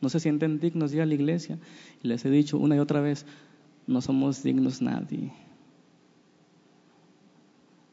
[0.00, 1.60] No se sienten dignos de ir a la iglesia.
[2.02, 3.24] Y les he dicho una y otra vez,
[3.86, 5.32] no somos dignos nadie.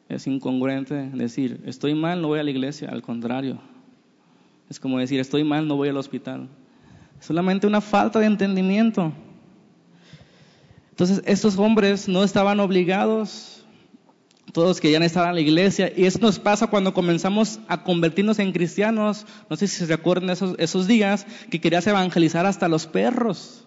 [0.09, 2.89] Es incongruente decir, estoy mal, no voy a la iglesia.
[2.89, 3.59] Al contrario,
[4.71, 6.49] es como decir, estoy mal, no voy al hospital.
[7.19, 9.13] Solamente una falta de entendimiento.
[10.89, 13.64] Entonces, estos hombres no estaban obligados
[14.51, 15.91] todos querían estar en la iglesia.
[15.95, 19.25] Y eso nos pasa cuando comenzamos a convertirnos en cristianos.
[19.49, 23.65] No sé si se recuerdan esos, esos días que querías evangelizar hasta los perros.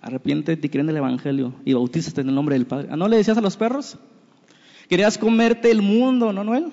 [0.00, 2.88] Arrepiéntete y creen el evangelio y bautízate en el nombre del Padre.
[2.96, 3.98] ¿No le decías a los perros?
[4.88, 6.72] Querías comerte el mundo, ¿no, Noel?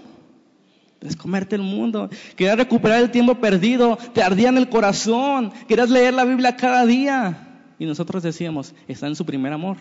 [0.99, 2.09] Querías comerte el mundo.
[2.35, 3.97] Querías recuperar el tiempo perdido.
[4.13, 5.51] Te ardía en el corazón.
[5.67, 7.61] Querías leer la Biblia cada día.
[7.77, 9.77] Y nosotros decíamos, está en su primer amor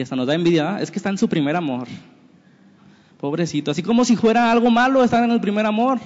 [0.00, 1.86] y hasta nos da envidia, es que está en su primer amor.
[3.20, 6.00] Pobrecito, así como si fuera algo malo estar en el primer amor.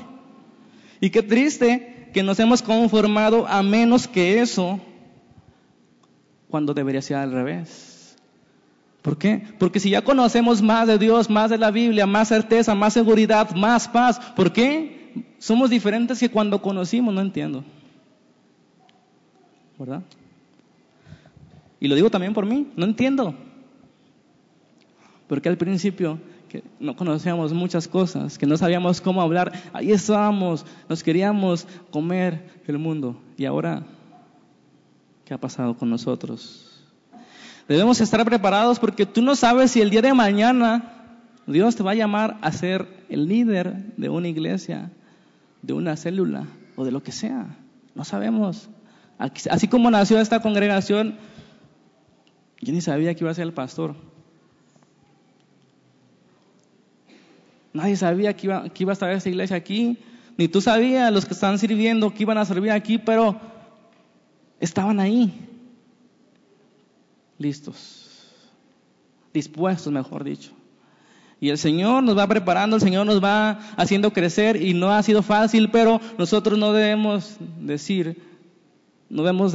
[1.00, 4.80] Y qué triste que nos hemos conformado a menos que eso
[6.48, 8.16] cuando debería ser al revés.
[9.00, 9.44] ¿Por qué?
[9.60, 13.54] Porque si ya conocemos más de Dios, más de la Biblia, más certeza, más seguridad,
[13.54, 15.12] más paz, ¿por qué?
[15.38, 17.62] Somos diferentes que cuando conocimos, no entiendo.
[19.78, 20.02] ¿Verdad?
[21.78, 23.36] Y lo digo también por mí, no entiendo.
[25.26, 30.64] Porque al principio que no conocíamos muchas cosas, que no sabíamos cómo hablar, ahí estábamos,
[30.88, 33.16] nos queríamos comer el mundo.
[33.36, 33.82] Y ahora,
[35.24, 36.70] ¿qué ha pasado con nosotros?
[37.66, 40.94] Debemos estar preparados porque tú no sabes si el día de mañana
[41.46, 44.90] Dios te va a llamar a ser el líder de una iglesia,
[45.62, 47.56] de una célula o de lo que sea.
[47.94, 48.68] No sabemos.
[49.18, 51.16] Así como nació esta congregación,
[52.60, 53.94] yo ni sabía que iba a ser el pastor.
[57.74, 59.98] Nadie sabía que iba, que iba a estar esta iglesia aquí.
[60.38, 63.38] ni tú sabías los que están sirviendo que iban a servir aquí, pero
[64.60, 65.32] estaban ahí,
[67.36, 68.30] listos,
[69.32, 70.52] dispuestos, mejor dicho.
[71.40, 75.02] Y el Señor nos va preparando, el Señor nos va haciendo crecer y no ha
[75.02, 78.22] sido fácil, pero nosotros no debemos decir,
[79.10, 79.54] no debemos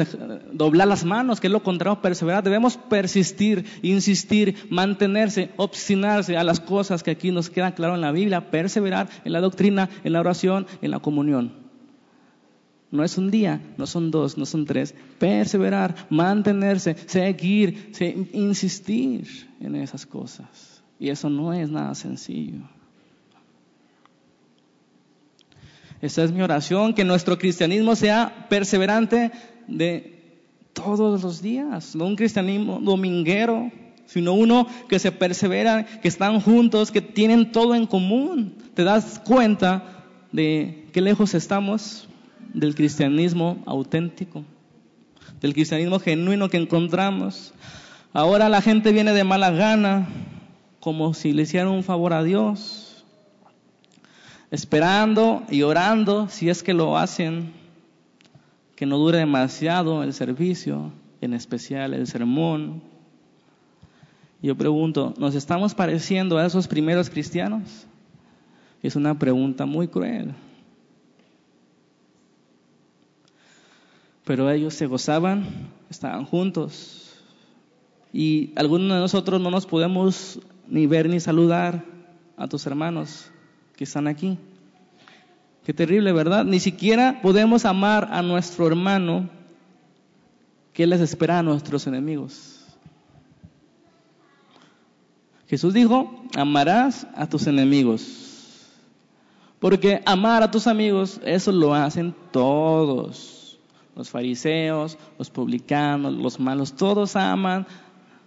[0.54, 2.44] doblar las manos, que es lo contrario, perseverar.
[2.44, 8.12] Debemos persistir, insistir, mantenerse, obstinarse a las cosas que aquí nos quedan claro en la
[8.12, 11.52] Biblia, perseverar en la doctrina, en la oración, en la comunión.
[12.92, 14.96] No es un día, no son dos, no son tres.
[15.20, 17.92] Perseverar, mantenerse, seguir,
[18.32, 19.28] insistir
[19.60, 20.84] en esas cosas.
[21.00, 22.62] Y eso no es nada sencillo.
[26.02, 29.32] Esa es mi oración, que nuestro cristianismo sea perseverante
[29.68, 30.20] de
[30.74, 33.70] todos los días, no un cristianismo dominguero,
[34.06, 38.56] sino uno que se persevera, que están juntos, que tienen todo en común.
[38.74, 42.08] Te das cuenta de qué lejos estamos
[42.54, 44.46] del cristianismo auténtico,
[45.42, 47.54] del cristianismo genuino que encontramos.
[48.14, 50.08] Ahora la gente viene de mala gana,
[50.80, 52.89] como si le hicieran un favor a Dios
[54.52, 57.54] esperando y orando, si es que lo hacen,
[58.76, 62.82] que no dure demasiado el servicio, en especial el sermón.
[64.42, 67.86] Yo pregunto, ¿nos estamos pareciendo a esos primeros cristianos?
[68.82, 70.34] Es una pregunta muy cruel.
[74.24, 75.46] Pero ellos se gozaban,
[75.90, 77.20] estaban juntos.
[78.14, 81.84] Y algunos de nosotros no nos podemos ni ver ni saludar
[82.38, 83.30] a tus hermanos
[83.80, 84.38] que están aquí.
[85.64, 86.44] Qué terrible, ¿verdad?
[86.44, 89.30] Ni siquiera podemos amar a nuestro hermano
[90.74, 92.60] que les espera a nuestros enemigos.
[95.48, 98.68] Jesús dijo, amarás a tus enemigos.
[99.60, 103.58] Porque amar a tus amigos, eso lo hacen todos.
[103.96, 107.66] Los fariseos, los publicanos, los malos, todos aman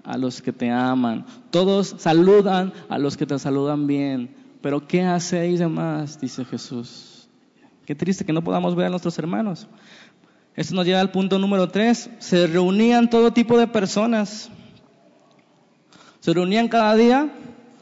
[0.02, 1.26] a los que te aman.
[1.50, 4.41] Todos saludan a los que te saludan bien.
[4.62, 6.20] Pero ¿qué hacéis de más?
[6.20, 7.28] Dice Jesús.
[7.84, 9.66] Qué triste que no podamos ver a nuestros hermanos.
[10.54, 12.08] Esto nos lleva al punto número tres.
[12.20, 14.50] Se reunían todo tipo de personas.
[16.20, 17.32] Se reunían cada día,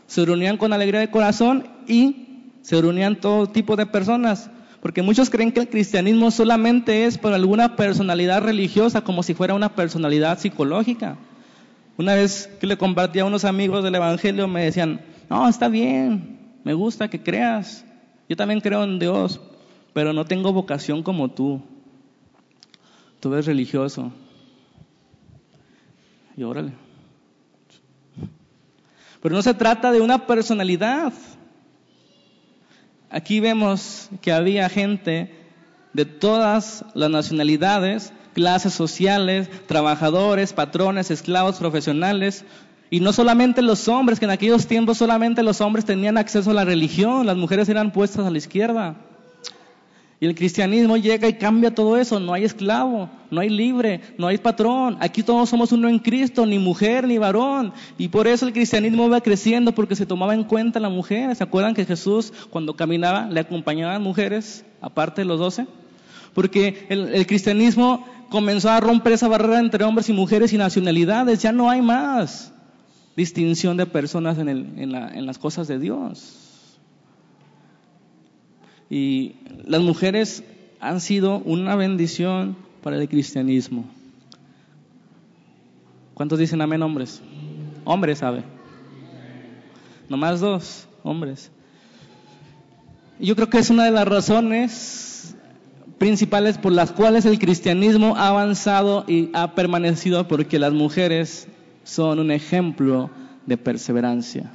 [0.06, 4.50] se reunían con alegría de corazón y se reunían todo tipo de personas.
[4.80, 9.52] Porque muchos creen que el cristianismo solamente es para alguna personalidad religiosa, como si fuera
[9.52, 11.18] una personalidad psicológica.
[11.98, 16.39] Una vez que le compartí a unos amigos del Evangelio, me decían, no, está bien,
[16.64, 17.84] me gusta que creas.
[18.28, 19.40] Yo también creo en Dios,
[19.92, 21.62] pero no tengo vocación como tú.
[23.20, 24.12] Tú eres religioso.
[26.36, 26.72] Y órale.
[29.22, 31.12] Pero no se trata de una personalidad.
[33.10, 35.34] Aquí vemos que había gente
[35.92, 42.44] de todas las nacionalidades, clases sociales, trabajadores, patrones, esclavos, profesionales,
[42.90, 46.54] y no solamente los hombres, que en aquellos tiempos solamente los hombres tenían acceso a
[46.54, 48.96] la religión, las mujeres eran puestas a la izquierda.
[50.18, 52.20] Y el cristianismo llega y cambia todo eso.
[52.20, 54.98] No hay esclavo, no hay libre, no hay patrón.
[55.00, 57.72] Aquí todos somos uno en Cristo, ni mujer ni varón.
[57.96, 61.34] Y por eso el cristianismo va creciendo porque se tomaba en cuenta la mujer.
[61.36, 65.66] ¿Se acuerdan que Jesús cuando caminaba le acompañaban mujeres, aparte de los doce?
[66.34, 71.40] Porque el, el cristianismo comenzó a romper esa barrera entre hombres y mujeres y nacionalidades.
[71.40, 72.52] Ya no hay más
[73.16, 76.78] distinción de personas en, en, las cosas de Dios.
[78.88, 80.44] Y las mujeres
[80.80, 83.84] han sido una bendición para el cristianismo.
[86.14, 87.22] ¿Cuántos dicen amén, hombres?
[87.84, 88.42] Hombres, ¿sabe?
[90.08, 91.50] Nomás dos, hombres.
[93.18, 95.36] Yo creo que es una de las razones
[95.98, 101.46] principales por las cuales el cristianismo ha avanzado y ha permanecido porque las mujeres
[101.90, 103.10] son un ejemplo
[103.46, 104.52] de perseverancia,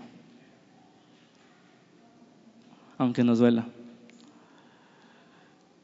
[2.97, 3.65] aunque nos duela.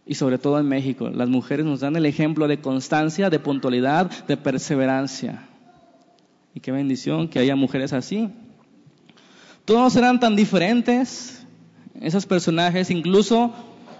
[0.05, 4.25] Y sobre todo en México, las mujeres nos dan el ejemplo de constancia, de puntualidad,
[4.27, 5.45] de perseverancia.
[6.55, 8.29] Y qué bendición que haya mujeres así.
[9.65, 11.45] Todos eran tan diferentes,
[11.99, 13.53] esos personajes, incluso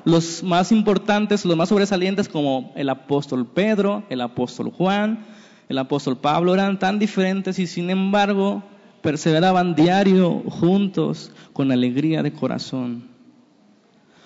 [0.05, 5.26] los más importantes, los más sobresalientes como el apóstol Pedro, el apóstol Juan,
[5.72, 8.61] el apóstol Pablo eran tan diferentes y sin embargo
[9.01, 13.07] perseveraban diario juntos con alegría de corazón.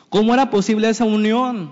[0.09, 1.69] ¿Cómo era posible esa unión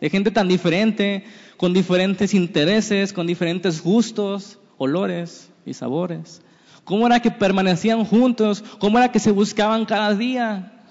[0.00, 1.24] de gente tan diferente,
[1.56, 6.42] con diferentes intereses, con diferentes gustos, olores y sabores?
[6.82, 8.64] ¿Cómo era que permanecían juntos?
[8.80, 10.82] ¿Cómo era que se buscaban cada día?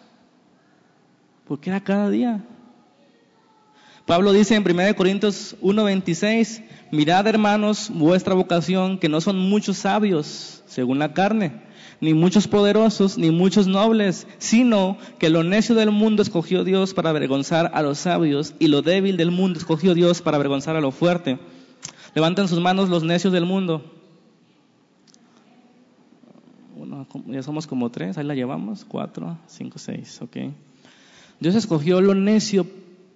[1.46, 2.46] Porque era cada día.
[4.06, 10.64] Pablo dice en 1 Corintios 1:26, mirad hermanos vuestra vocación, que no son muchos sabios
[10.66, 11.62] según la carne,
[12.02, 17.10] ni muchos poderosos, ni muchos nobles, sino que lo necio del mundo escogió Dios para
[17.10, 20.92] avergonzar a los sabios, y lo débil del mundo escogió Dios para avergonzar a lo
[20.92, 21.40] fuerte.
[22.14, 23.92] Levanten sus manos los necios del mundo.
[27.28, 30.38] ya somos como tres, ahí la llevamos, cuatro, cinco, seis, ok.
[31.40, 32.66] Dios escogió lo necio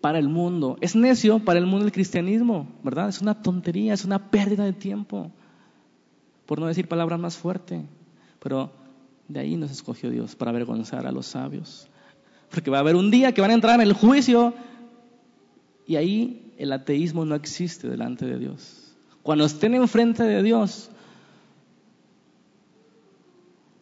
[0.01, 0.77] para el mundo.
[0.81, 3.09] Es necio para el mundo del cristianismo, ¿verdad?
[3.09, 5.31] Es una tontería, es una pérdida de tiempo.
[6.45, 7.81] Por no decir palabras más fuertes.
[8.39, 8.71] Pero
[9.27, 11.87] de ahí nos escogió Dios, para avergonzar a los sabios.
[12.49, 14.53] Porque va a haber un día que van a entrar en el juicio
[15.85, 18.95] y ahí el ateísmo no existe delante de Dios.
[19.23, 20.89] Cuando estén enfrente de Dios,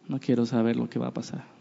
[0.06, 1.57] no quiero saber lo que va a pasar.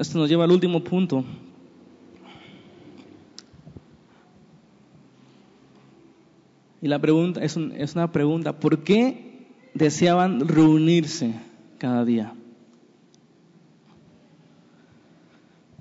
[0.00, 1.22] Esto nos lleva al último punto.
[6.80, 11.34] Y la pregunta es, es una pregunta, ¿por qué deseaban reunirse
[11.76, 12.32] cada día?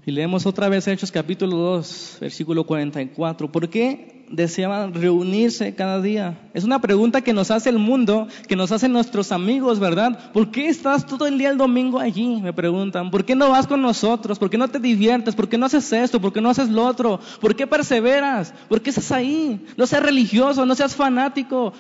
[0.10, 3.52] Y leemos otra vez Hechos capítulo 2, versículo 44.
[3.52, 6.50] ¿Por qué deseaban reunirse cada día?
[6.56, 10.32] Es una pregunta que nos hace el mundo, que nos hacen nuestros amigos, ¿verdad?
[10.32, 12.42] ¿Por qué estás todo el día el domingo allí?
[12.42, 13.12] Me preguntan.
[13.12, 14.40] ¿Por qué no vas con nosotros?
[14.40, 15.36] ¿Por qué no te diviertes?
[15.36, 16.20] ¿Por qué no haces esto?
[16.20, 17.20] ¿Por qué no haces lo otro?
[17.40, 18.52] ¿Por qué perseveras?
[18.68, 19.64] ¿Por qué estás ahí?
[19.78, 21.72] No seas religioso, no seas fanático.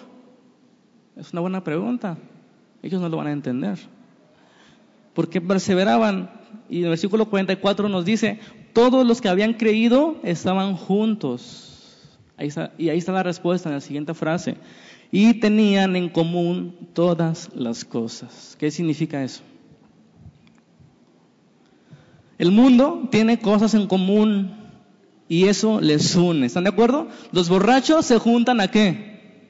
[1.18, 2.16] Es una buena pregunta.
[2.84, 3.80] Ellos no lo van a entender.
[5.16, 6.39] ¿Por qué perseveraban?
[6.70, 8.40] Y en el versículo 44 nos dice,
[8.74, 11.70] todos los que habían creído estaban juntos
[12.78, 14.56] y ahí está la respuesta en la siguiente frase.
[15.12, 18.56] Y tenían en común todas las cosas.
[18.60, 19.42] ¿Qué significa eso?
[22.38, 24.56] El mundo tiene cosas en común
[25.28, 26.46] y eso les une.
[26.46, 27.08] ¿Están de acuerdo?
[27.32, 29.50] Los borrachos se juntan a qué?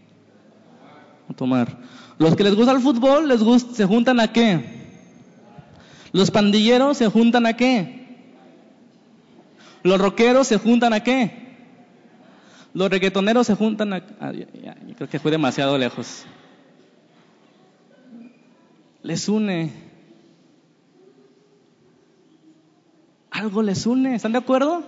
[1.29, 1.77] A tomar.
[2.17, 4.78] Los que les gusta el fútbol les gusta, se juntan a qué?
[6.11, 7.99] Los pandilleros se juntan a qué?
[9.83, 11.49] Los rockeros se juntan a qué?
[12.73, 14.03] Los reggaetoneros se juntan a...
[14.19, 14.31] Ah,
[14.95, 16.25] creo que fue demasiado lejos.
[19.01, 19.71] Les une.
[23.31, 24.83] Algo les une, ¿están de acuerdo?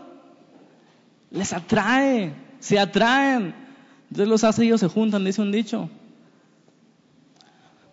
[1.30, 3.56] Les atrae, se atraen.
[4.10, 5.90] Entonces los hace ellos se juntan, dice un dicho.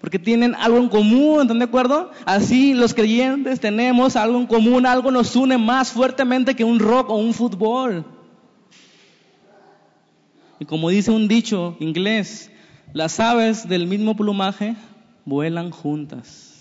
[0.01, 2.11] Porque tienen algo en común, ¿están de acuerdo?
[2.24, 7.11] Así los creyentes tenemos algo en común, algo nos une más fuertemente que un rock
[7.11, 8.05] o un fútbol.
[10.61, 12.51] Y como dice un dicho inglés,
[12.92, 14.76] las aves del mismo plumaje
[15.24, 16.55] vuelan juntas.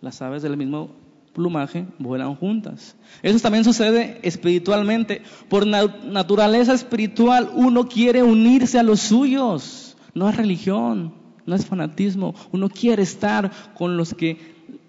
[0.00, 0.90] Las aves del mismo
[1.32, 2.96] plumaje vuelan juntas.
[3.22, 5.22] Eso también sucede espiritualmente.
[5.48, 9.91] Por naturaleza espiritual uno quiere unirse a los suyos.
[10.14, 11.14] No es religión,
[11.46, 12.34] no es fanatismo.
[12.52, 14.38] Uno quiere estar con los que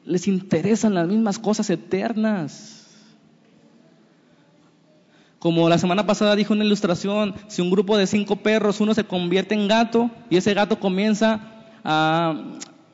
[0.06, 2.80] les interesan las mismas cosas eternas.
[5.40, 9.04] Como la semana pasada dijo una ilustración, si un grupo de cinco perros, uno se
[9.04, 11.42] convierte en gato y ese gato comienza
[11.84, 12.34] a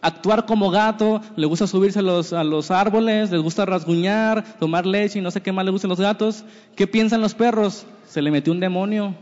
[0.01, 4.85] actuar como gato, le gusta subirse a los, a los árboles, les gusta rasguñar, tomar
[4.85, 6.43] leche y no sé qué más le gustan los gatos,
[6.75, 7.85] ¿qué piensan los perros?
[8.07, 9.13] Se le metió un demonio.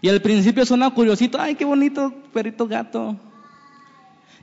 [0.00, 3.16] Y al principio suena curiosito, ay, qué bonito perrito gato.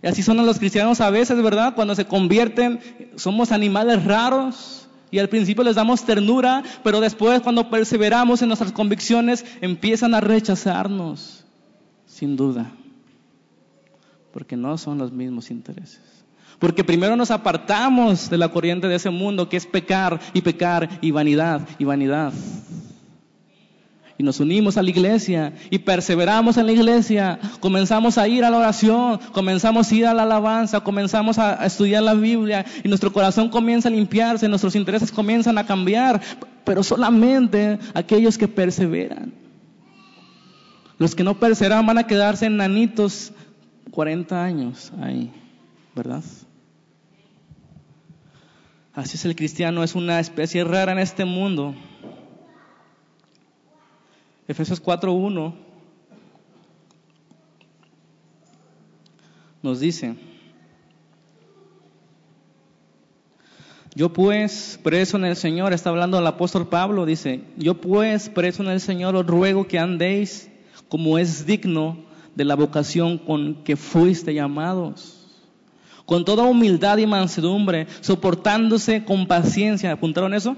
[0.04, 1.74] Y así son los cristianos a veces, ¿verdad?
[1.76, 2.80] Cuando se convierten,
[3.16, 4.88] somos animales raros.
[5.12, 10.20] Y al principio les damos ternura, pero después cuando perseveramos en nuestras convicciones empiezan a
[10.20, 11.46] rechazarnos,
[12.06, 12.72] sin duda,
[14.34, 16.02] porque no son los mismos intereses.
[16.60, 20.90] Porque primero nos apartamos de la corriente de ese mundo que es pecar y pecar
[21.02, 22.34] y vanidad y vanidad
[24.18, 28.50] y nos unimos a la iglesia y perseveramos en la iglesia, comenzamos a ir a
[28.50, 33.12] la oración, comenzamos a ir a la alabanza, comenzamos a, estudiar la Biblia y nuestro
[33.12, 36.22] corazón comienza a limpiarse, nuestros intereses comienzan a cambiar,
[36.64, 39.34] pero solamente aquellos que perseveran.
[40.98, 43.34] Los que no perseveran van a quedarse enanitos
[43.92, 45.30] 40 años ahí,
[45.94, 46.24] ¿verdad?
[48.94, 51.76] Así es el cristiano, es una especie rara en este mundo.
[54.48, 55.54] Efesios 4.1
[59.64, 60.16] nos dice,
[63.96, 68.62] yo pues, preso en el Señor, está hablando el apóstol Pablo, dice, yo pues, preso
[68.62, 70.52] en el Señor, os ruego que andéis
[70.90, 75.26] como es digno de la vocación con que fuiste llamados
[76.06, 79.92] con toda humildad y mansedumbre, soportándose con paciencia.
[79.92, 80.56] ¿Apuntaron eso?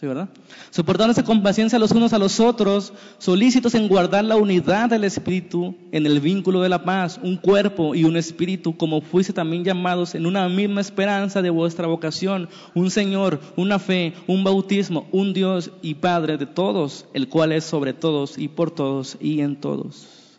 [0.00, 0.30] Sí, ¿verdad?
[0.70, 5.76] Soportándose con paciencia los unos a los otros, solícitos en guardar la unidad del Espíritu
[5.92, 10.14] en el vínculo de la paz, un cuerpo y un espíritu, como fuiste también llamados
[10.14, 15.70] en una misma esperanza de vuestra vocación, un Señor, una fe, un bautismo, un Dios
[15.82, 20.38] y Padre de todos, el cual es sobre todos y por todos y en todos.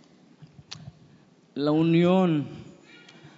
[1.54, 2.48] La unión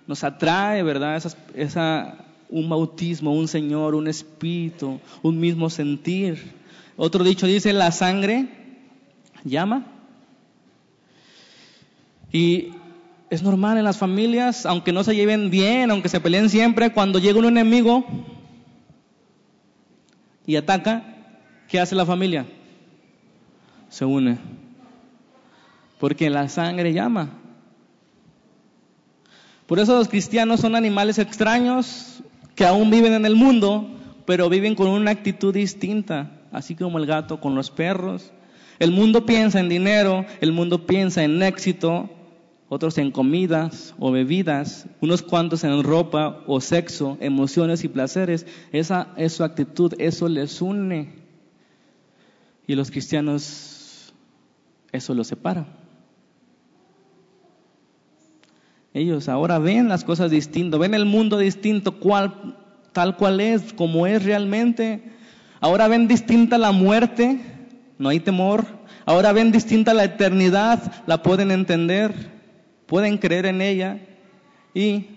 [0.07, 1.17] nos atrae, ¿verdad?
[1.17, 6.53] Esa, esa un bautismo, un Señor, un Espíritu, un mismo sentir.
[6.95, 8.47] Otro dicho dice, la sangre
[9.43, 9.85] llama.
[12.31, 12.69] Y
[13.29, 17.19] es normal en las familias, aunque no se lleven bien, aunque se peleen siempre, cuando
[17.19, 18.05] llega un enemigo
[20.45, 21.03] y ataca,
[21.67, 22.45] ¿qué hace la familia?
[23.89, 24.37] Se une.
[25.99, 27.29] Porque la sangre llama.
[29.67, 32.22] Por eso los cristianos son animales extraños,
[32.55, 33.87] que aún viven en el mundo,
[34.25, 38.31] pero viven con una actitud distinta, así como el gato con los perros.
[38.79, 42.09] El mundo piensa en dinero, el mundo piensa en éxito,
[42.69, 48.45] otros en comidas o bebidas, unos cuantos en ropa o sexo, emociones y placeres.
[48.71, 51.13] Esa es su actitud, eso les une.
[52.65, 54.13] Y los cristianos,
[54.91, 55.82] eso los separa.
[58.93, 62.55] Ellos ahora ven las cosas distinto, ven el mundo distinto, cual,
[62.91, 65.03] tal cual es, como es realmente.
[65.59, 67.39] Ahora ven distinta la muerte,
[67.97, 68.65] no hay temor.
[69.05, 72.13] Ahora ven distinta la eternidad, la pueden entender,
[72.85, 73.99] pueden creer en ella
[74.73, 75.07] y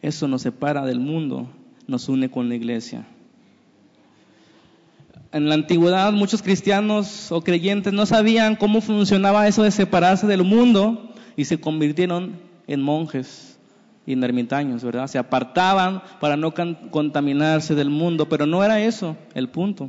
[0.00, 1.48] eso nos separa del mundo,
[1.86, 3.04] nos une con la iglesia.
[5.32, 10.44] En la antigüedad muchos cristianos o creyentes no sabían cómo funcionaba eso de separarse del
[10.44, 11.09] mundo
[11.40, 13.58] y se convirtieron en monjes
[14.04, 15.06] y en ermitaños, ¿verdad?
[15.06, 16.52] Se apartaban para no
[16.90, 19.88] contaminarse del mundo, pero no era eso el punto.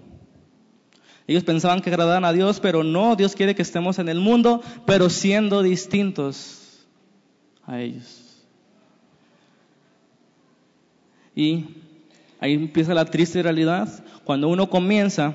[1.28, 4.62] Ellos pensaban que agradaban a Dios, pero no, Dios quiere que estemos en el mundo,
[4.86, 6.88] pero siendo distintos
[7.66, 8.45] a ellos.
[11.36, 11.66] Y
[12.39, 13.89] ahí empieza la triste realidad,
[14.24, 15.34] cuando uno comienza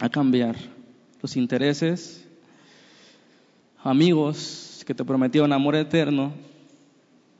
[0.00, 0.56] a cambiar
[1.22, 2.28] los intereses,
[3.82, 6.32] amigos, que te prometieron amor eterno,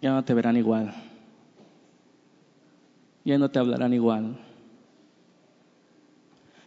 [0.00, 0.94] ya no te verán igual.
[3.24, 4.38] Ya no te hablarán igual.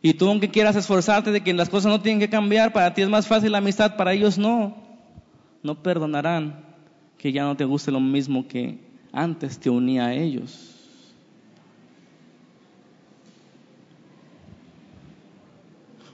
[0.02, 3.02] Y tú aunque quieras esforzarte de que las cosas no tienen que cambiar, para ti
[3.02, 4.76] es más fácil la amistad, para ellos no.
[5.62, 6.66] No perdonarán
[7.18, 8.78] que ya no te guste lo mismo que
[9.14, 10.70] antes te unía a ellos.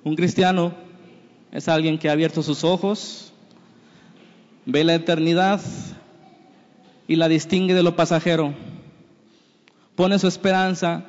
[0.04, 0.76] Un cristiano
[1.52, 3.29] es alguien que ha abierto sus ojos,
[4.72, 5.62] ve la eternidad
[7.08, 8.54] y la distingue de lo pasajero.
[9.96, 11.06] Pone su esperanza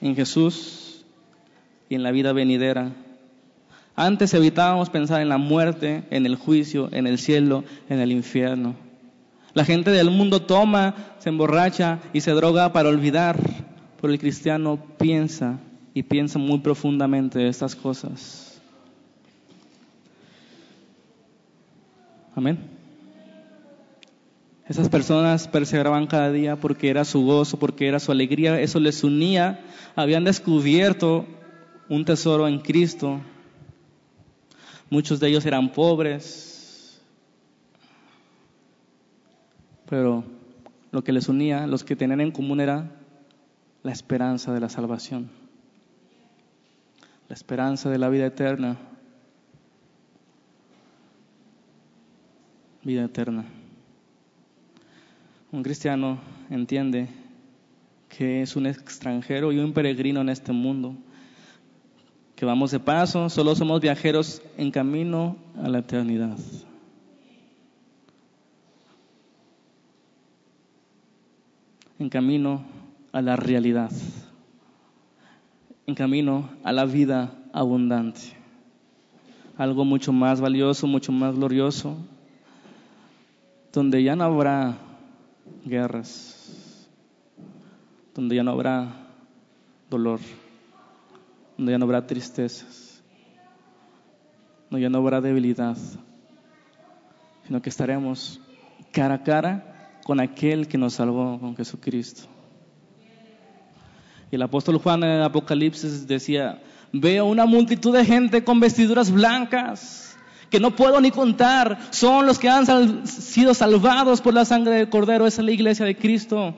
[0.00, 1.04] en Jesús
[1.88, 2.92] y en la vida venidera.
[3.96, 8.76] Antes evitábamos pensar en la muerte, en el juicio, en el cielo, en el infierno.
[9.54, 13.38] La gente del mundo toma, se emborracha y se droga para olvidar,
[14.00, 15.58] pero el cristiano piensa
[15.94, 18.45] y piensa muy profundamente estas cosas.
[22.36, 22.58] Amén.
[24.68, 29.02] Esas personas perseveraban cada día porque era su gozo, porque era su alegría, eso les
[29.02, 29.64] unía.
[29.94, 31.24] Habían descubierto
[31.88, 33.20] un tesoro en Cristo.
[34.90, 37.00] Muchos de ellos eran pobres,
[39.88, 40.22] pero
[40.92, 42.90] lo que les unía, los que tenían en común era
[43.82, 45.30] la esperanza de la salvación,
[47.30, 48.76] la esperanza de la vida eterna.
[52.86, 53.44] Vida eterna.
[55.50, 56.20] Un cristiano
[56.50, 57.08] entiende
[58.08, 60.94] que es un extranjero y un peregrino en este mundo,
[62.36, 66.38] que vamos de paso, solo somos viajeros en camino a la eternidad.
[71.98, 72.62] En camino
[73.10, 73.90] a la realidad,
[75.88, 78.20] en camino a la vida abundante,
[79.56, 81.96] algo mucho más valioso, mucho más glorioso,
[83.76, 84.78] donde ya no habrá
[85.66, 86.88] guerras,
[88.14, 89.06] donde ya no habrá
[89.90, 90.18] dolor,
[91.58, 93.02] donde ya no habrá tristezas,
[94.70, 95.76] donde ya no habrá debilidad,
[97.46, 98.40] sino que estaremos
[98.92, 102.22] cara a cara con aquel que nos salvó, con Jesucristo.
[104.30, 106.62] Y el apóstol Juan en el Apocalipsis decía,
[106.94, 110.05] veo una multitud de gente con vestiduras blancas
[110.50, 114.88] que no puedo ni contar, son los que han sido salvados por la sangre del
[114.88, 115.26] Cordero.
[115.26, 116.54] Esa es la iglesia de Cristo.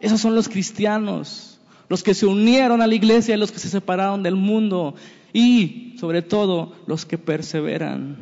[0.00, 3.68] Esos son los cristianos, los que se unieron a la iglesia y los que se
[3.68, 4.94] separaron del mundo.
[5.32, 8.16] Y, sobre todo, los que perseveran.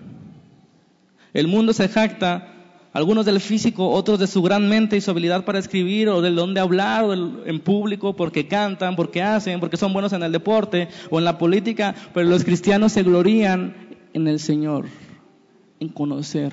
[1.32, 2.54] El mundo se jacta
[2.92, 6.34] algunos del físico, otros de su gran mente y su habilidad para escribir o del
[6.34, 10.32] don de hablar o en público porque cantan, porque hacen, porque son buenos en el
[10.32, 14.86] deporte o en la política, pero los cristianos se glorían en el Señor,
[15.80, 16.52] en conocer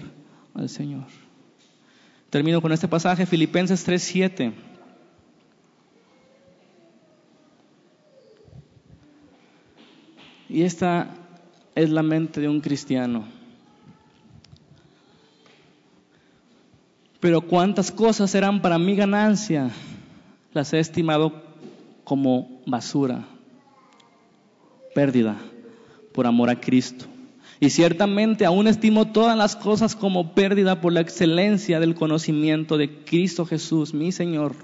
[0.54, 1.06] al Señor.
[2.30, 4.54] Termino con este pasaje, Filipenses 3:7.
[10.50, 11.10] Y esta
[11.74, 13.26] es la mente de un cristiano.
[17.20, 19.72] Pero cuántas cosas eran para mi ganancia,
[20.54, 21.44] las he estimado
[22.04, 23.26] como basura,
[24.94, 25.36] pérdida,
[26.14, 27.06] por amor a Cristo.
[27.60, 33.04] Y ciertamente aún estimo todas las cosas como pérdida por la excelencia del conocimiento de
[33.04, 34.56] Cristo Jesús, mi Señor,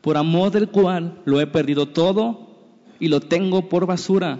[0.00, 2.48] por amor del cual lo he perdido todo
[3.00, 4.38] y lo tengo por basura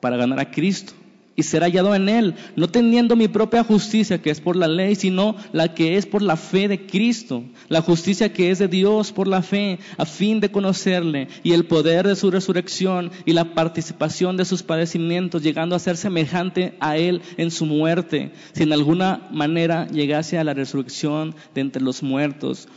[0.00, 0.92] para ganar a Cristo
[1.36, 4.94] y ser hallado en Él, no teniendo mi propia justicia que es por la ley,
[4.94, 9.12] sino la que es por la fe de Cristo, la justicia que es de Dios
[9.12, 13.54] por la fe, a fin de conocerle y el poder de su resurrección y la
[13.54, 18.72] participación de sus padecimientos, llegando a ser semejante a Él en su muerte, si en
[18.72, 22.68] alguna manera llegase a la resurrección de entre los muertos.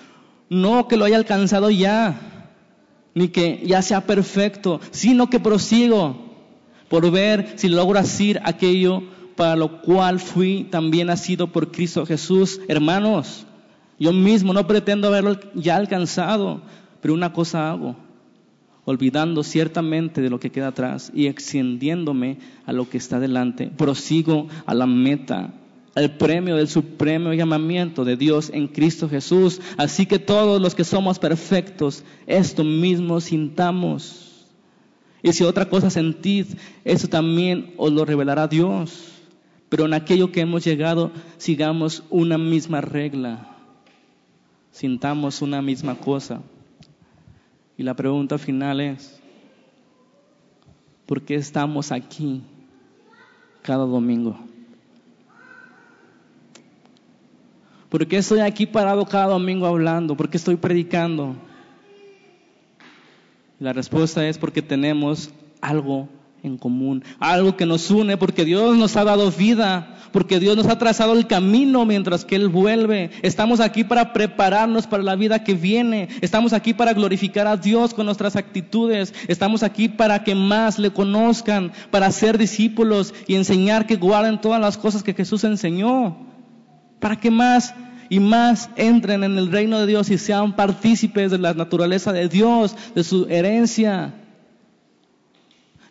[0.50, 2.54] No que lo haya alcanzado ya,
[3.14, 6.27] ni que ya sea perfecto, sino que prosigo
[6.90, 9.04] por ver si logro hacer aquello
[9.36, 12.60] para lo cual fui también nacido por Cristo Jesús.
[12.68, 13.46] Hermanos,
[14.00, 16.62] yo mismo no pretendo haberlo ya alcanzado,
[17.02, 17.96] pero una cosa hago,
[18.86, 24.48] olvidando ciertamente de lo que queda atrás y extendiéndome a lo que está delante, prosigo
[24.66, 25.54] a la meta,
[25.96, 29.62] al premio del supremo llamamiento de Dios en Cristo Jesús.
[29.78, 34.27] Así que todos los que somos perfectos, esto mismo sintamos.
[35.28, 36.46] Y si otra cosa sentid,
[36.86, 39.12] eso también os lo revelará Dios.
[39.68, 43.46] Pero en aquello que hemos llegado, sigamos una misma regla,
[44.72, 46.42] sintamos una misma cosa.
[47.78, 49.20] Y la pregunta final es,
[51.06, 52.42] ¿por qué estamos aquí
[53.64, 54.40] cada domingo?
[57.90, 60.16] ¿Por qué estoy aquí parado cada domingo hablando?
[60.16, 61.36] ¿Por qué estoy predicando?
[63.60, 65.32] La respuesta es porque tenemos
[65.62, 66.10] algo
[66.44, 70.68] en común, algo que nos une, porque Dios nos ha dado vida, porque Dios nos
[70.68, 73.10] ha trazado el camino mientras que Él vuelve.
[73.24, 77.96] Estamos aquí para prepararnos para la vida que viene, estamos aquí para glorificar a Dios
[77.96, 83.88] con nuestras actitudes, estamos aquí para que más le conozcan, para ser discípulos y enseñar
[83.88, 86.18] que guarden todas las cosas que Jesús enseñó,
[87.00, 87.74] para que más
[88.10, 92.28] y más entren en el reino de Dios y sean partícipes de la naturaleza de
[92.28, 94.14] Dios, de su herencia.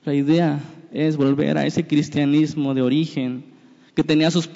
[0.05, 0.61] La idea
[0.93, 3.45] es volver a ese cristianismo de origen,
[3.95, 4.49] que tenía sus,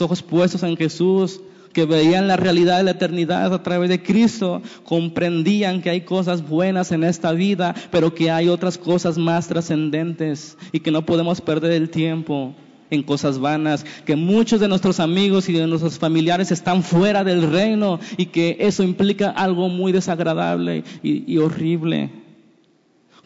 [0.00, 1.40] ojos puestos en Jesús,
[1.72, 6.46] que veían la realidad de la eternidad a través de Cristo, comprendían que hay cosas
[6.46, 11.40] buenas en esta vida, pero que hay otras cosas más trascendentes y que no podemos
[11.40, 12.54] perder el tiempo
[12.92, 17.50] en cosas vanas, que muchos de nuestros amigos y de nuestros familiares están fuera del
[17.50, 22.10] reino y que eso implica algo muy desagradable y, horrible.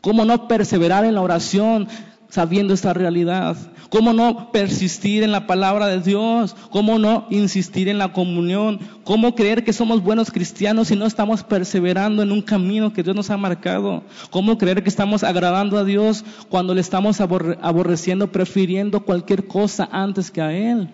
[0.01, 1.89] ¿Cómo no perseverar en la oración
[2.29, 3.57] sabiendo esta realidad?
[3.91, 6.57] ¿Cómo no persistir en la palabra de Dios?
[6.71, 8.81] ¿Cómo no insistir en la comunión?
[9.05, 13.15] ¿Cómo creer que somos buenos cristianos si no estamos perseverando en un camino que Dios
[13.15, 14.03] nos ha marcado?
[14.31, 20.31] ¿Cómo creer que estamos agradando a Dios cuando le estamos aborreciendo, prefiriendo cualquier cosa antes
[20.31, 20.91] que a Él?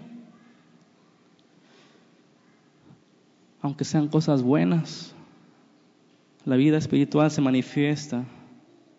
[3.63, 5.15] Aunque sean cosas buenas,
[6.45, 8.25] la vida espiritual se manifiesta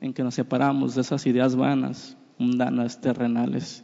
[0.01, 3.83] en que nos separamos de esas ideas vanas mundanas, terrenales,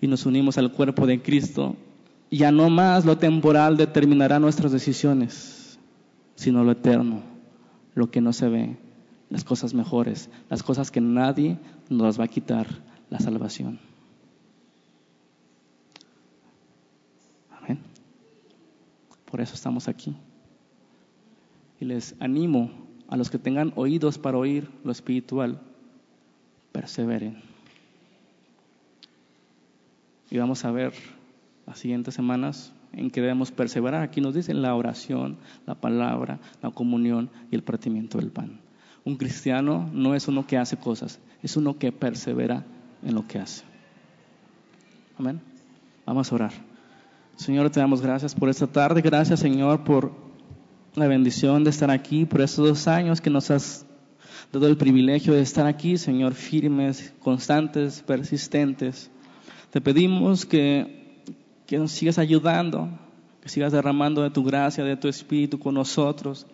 [0.00, 1.76] y nos unimos al cuerpo de Cristo,
[2.30, 5.78] ya no más lo temporal determinará nuestras decisiones,
[6.34, 7.22] sino lo eterno,
[7.94, 8.76] lo que no se ve,
[9.30, 12.66] las cosas mejores, las cosas que nadie nos va a quitar,
[13.10, 13.78] la salvación.
[17.50, 17.78] Amén.
[19.30, 20.16] Por eso estamos aquí.
[21.80, 22.70] Y les animo
[23.08, 25.60] a los que tengan oídos para oír lo espiritual,
[26.84, 27.40] perseveren.
[30.30, 30.92] Y vamos a ver
[31.66, 34.02] las siguientes semanas en que debemos perseverar.
[34.02, 38.60] Aquí nos dicen la oración, la palabra, la comunión y el partimiento del pan.
[39.02, 42.66] Un cristiano no es uno que hace cosas, es uno que persevera
[43.02, 43.64] en lo que hace.
[45.18, 45.40] Amén.
[46.04, 46.52] Vamos a orar.
[47.36, 49.00] Señor, te damos gracias por esta tarde.
[49.00, 50.12] Gracias, Señor, por
[50.96, 53.83] la bendición de estar aquí, por estos dos años que nos has
[54.52, 59.10] dado el privilegio de estar aquí, Señor, firmes, constantes, persistentes.
[59.70, 61.22] Te pedimos que,
[61.66, 62.88] que nos sigas ayudando,
[63.42, 66.46] que sigas derramando de tu gracia, de tu espíritu con nosotros.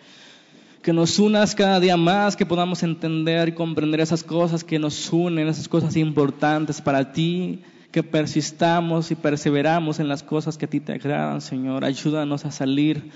[0.83, 5.13] Que nos unas cada día más, que podamos entender y comprender esas cosas que nos
[5.13, 7.61] unen, esas cosas importantes para ti,
[7.91, 11.85] que persistamos y perseveramos en las cosas que a ti te agradan, Señor.
[11.85, 13.11] Ayúdanos a salir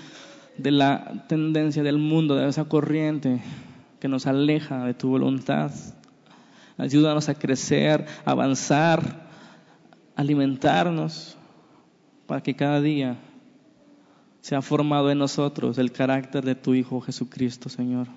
[0.57, 3.41] de la tendencia del mundo, de esa corriente
[3.99, 5.71] que nos aleja de tu voluntad.
[6.77, 9.27] Ayúdanos a crecer, avanzar,
[10.15, 11.37] alimentarnos,
[12.25, 13.17] para que cada día
[14.41, 18.07] sea formado en nosotros el carácter de tu Hijo Jesucristo, Señor.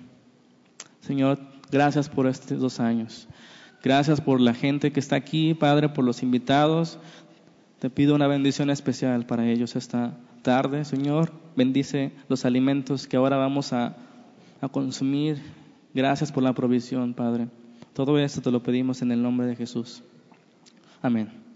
[1.01, 1.39] Señor,
[1.71, 3.27] gracias por estos dos años.
[3.81, 6.99] Gracias por la gente que está aquí, Padre, por los invitados.
[7.79, 11.31] Te pido una bendición especial para ellos esta tarde, Señor.
[11.55, 13.95] Bendice los alimentos que ahora vamos a
[14.71, 15.41] consumir.
[15.93, 17.47] Gracias por la provisión, Padre.
[17.93, 20.03] Todo esto te lo pedimos en el nombre de Jesús.
[21.01, 21.48] Amén.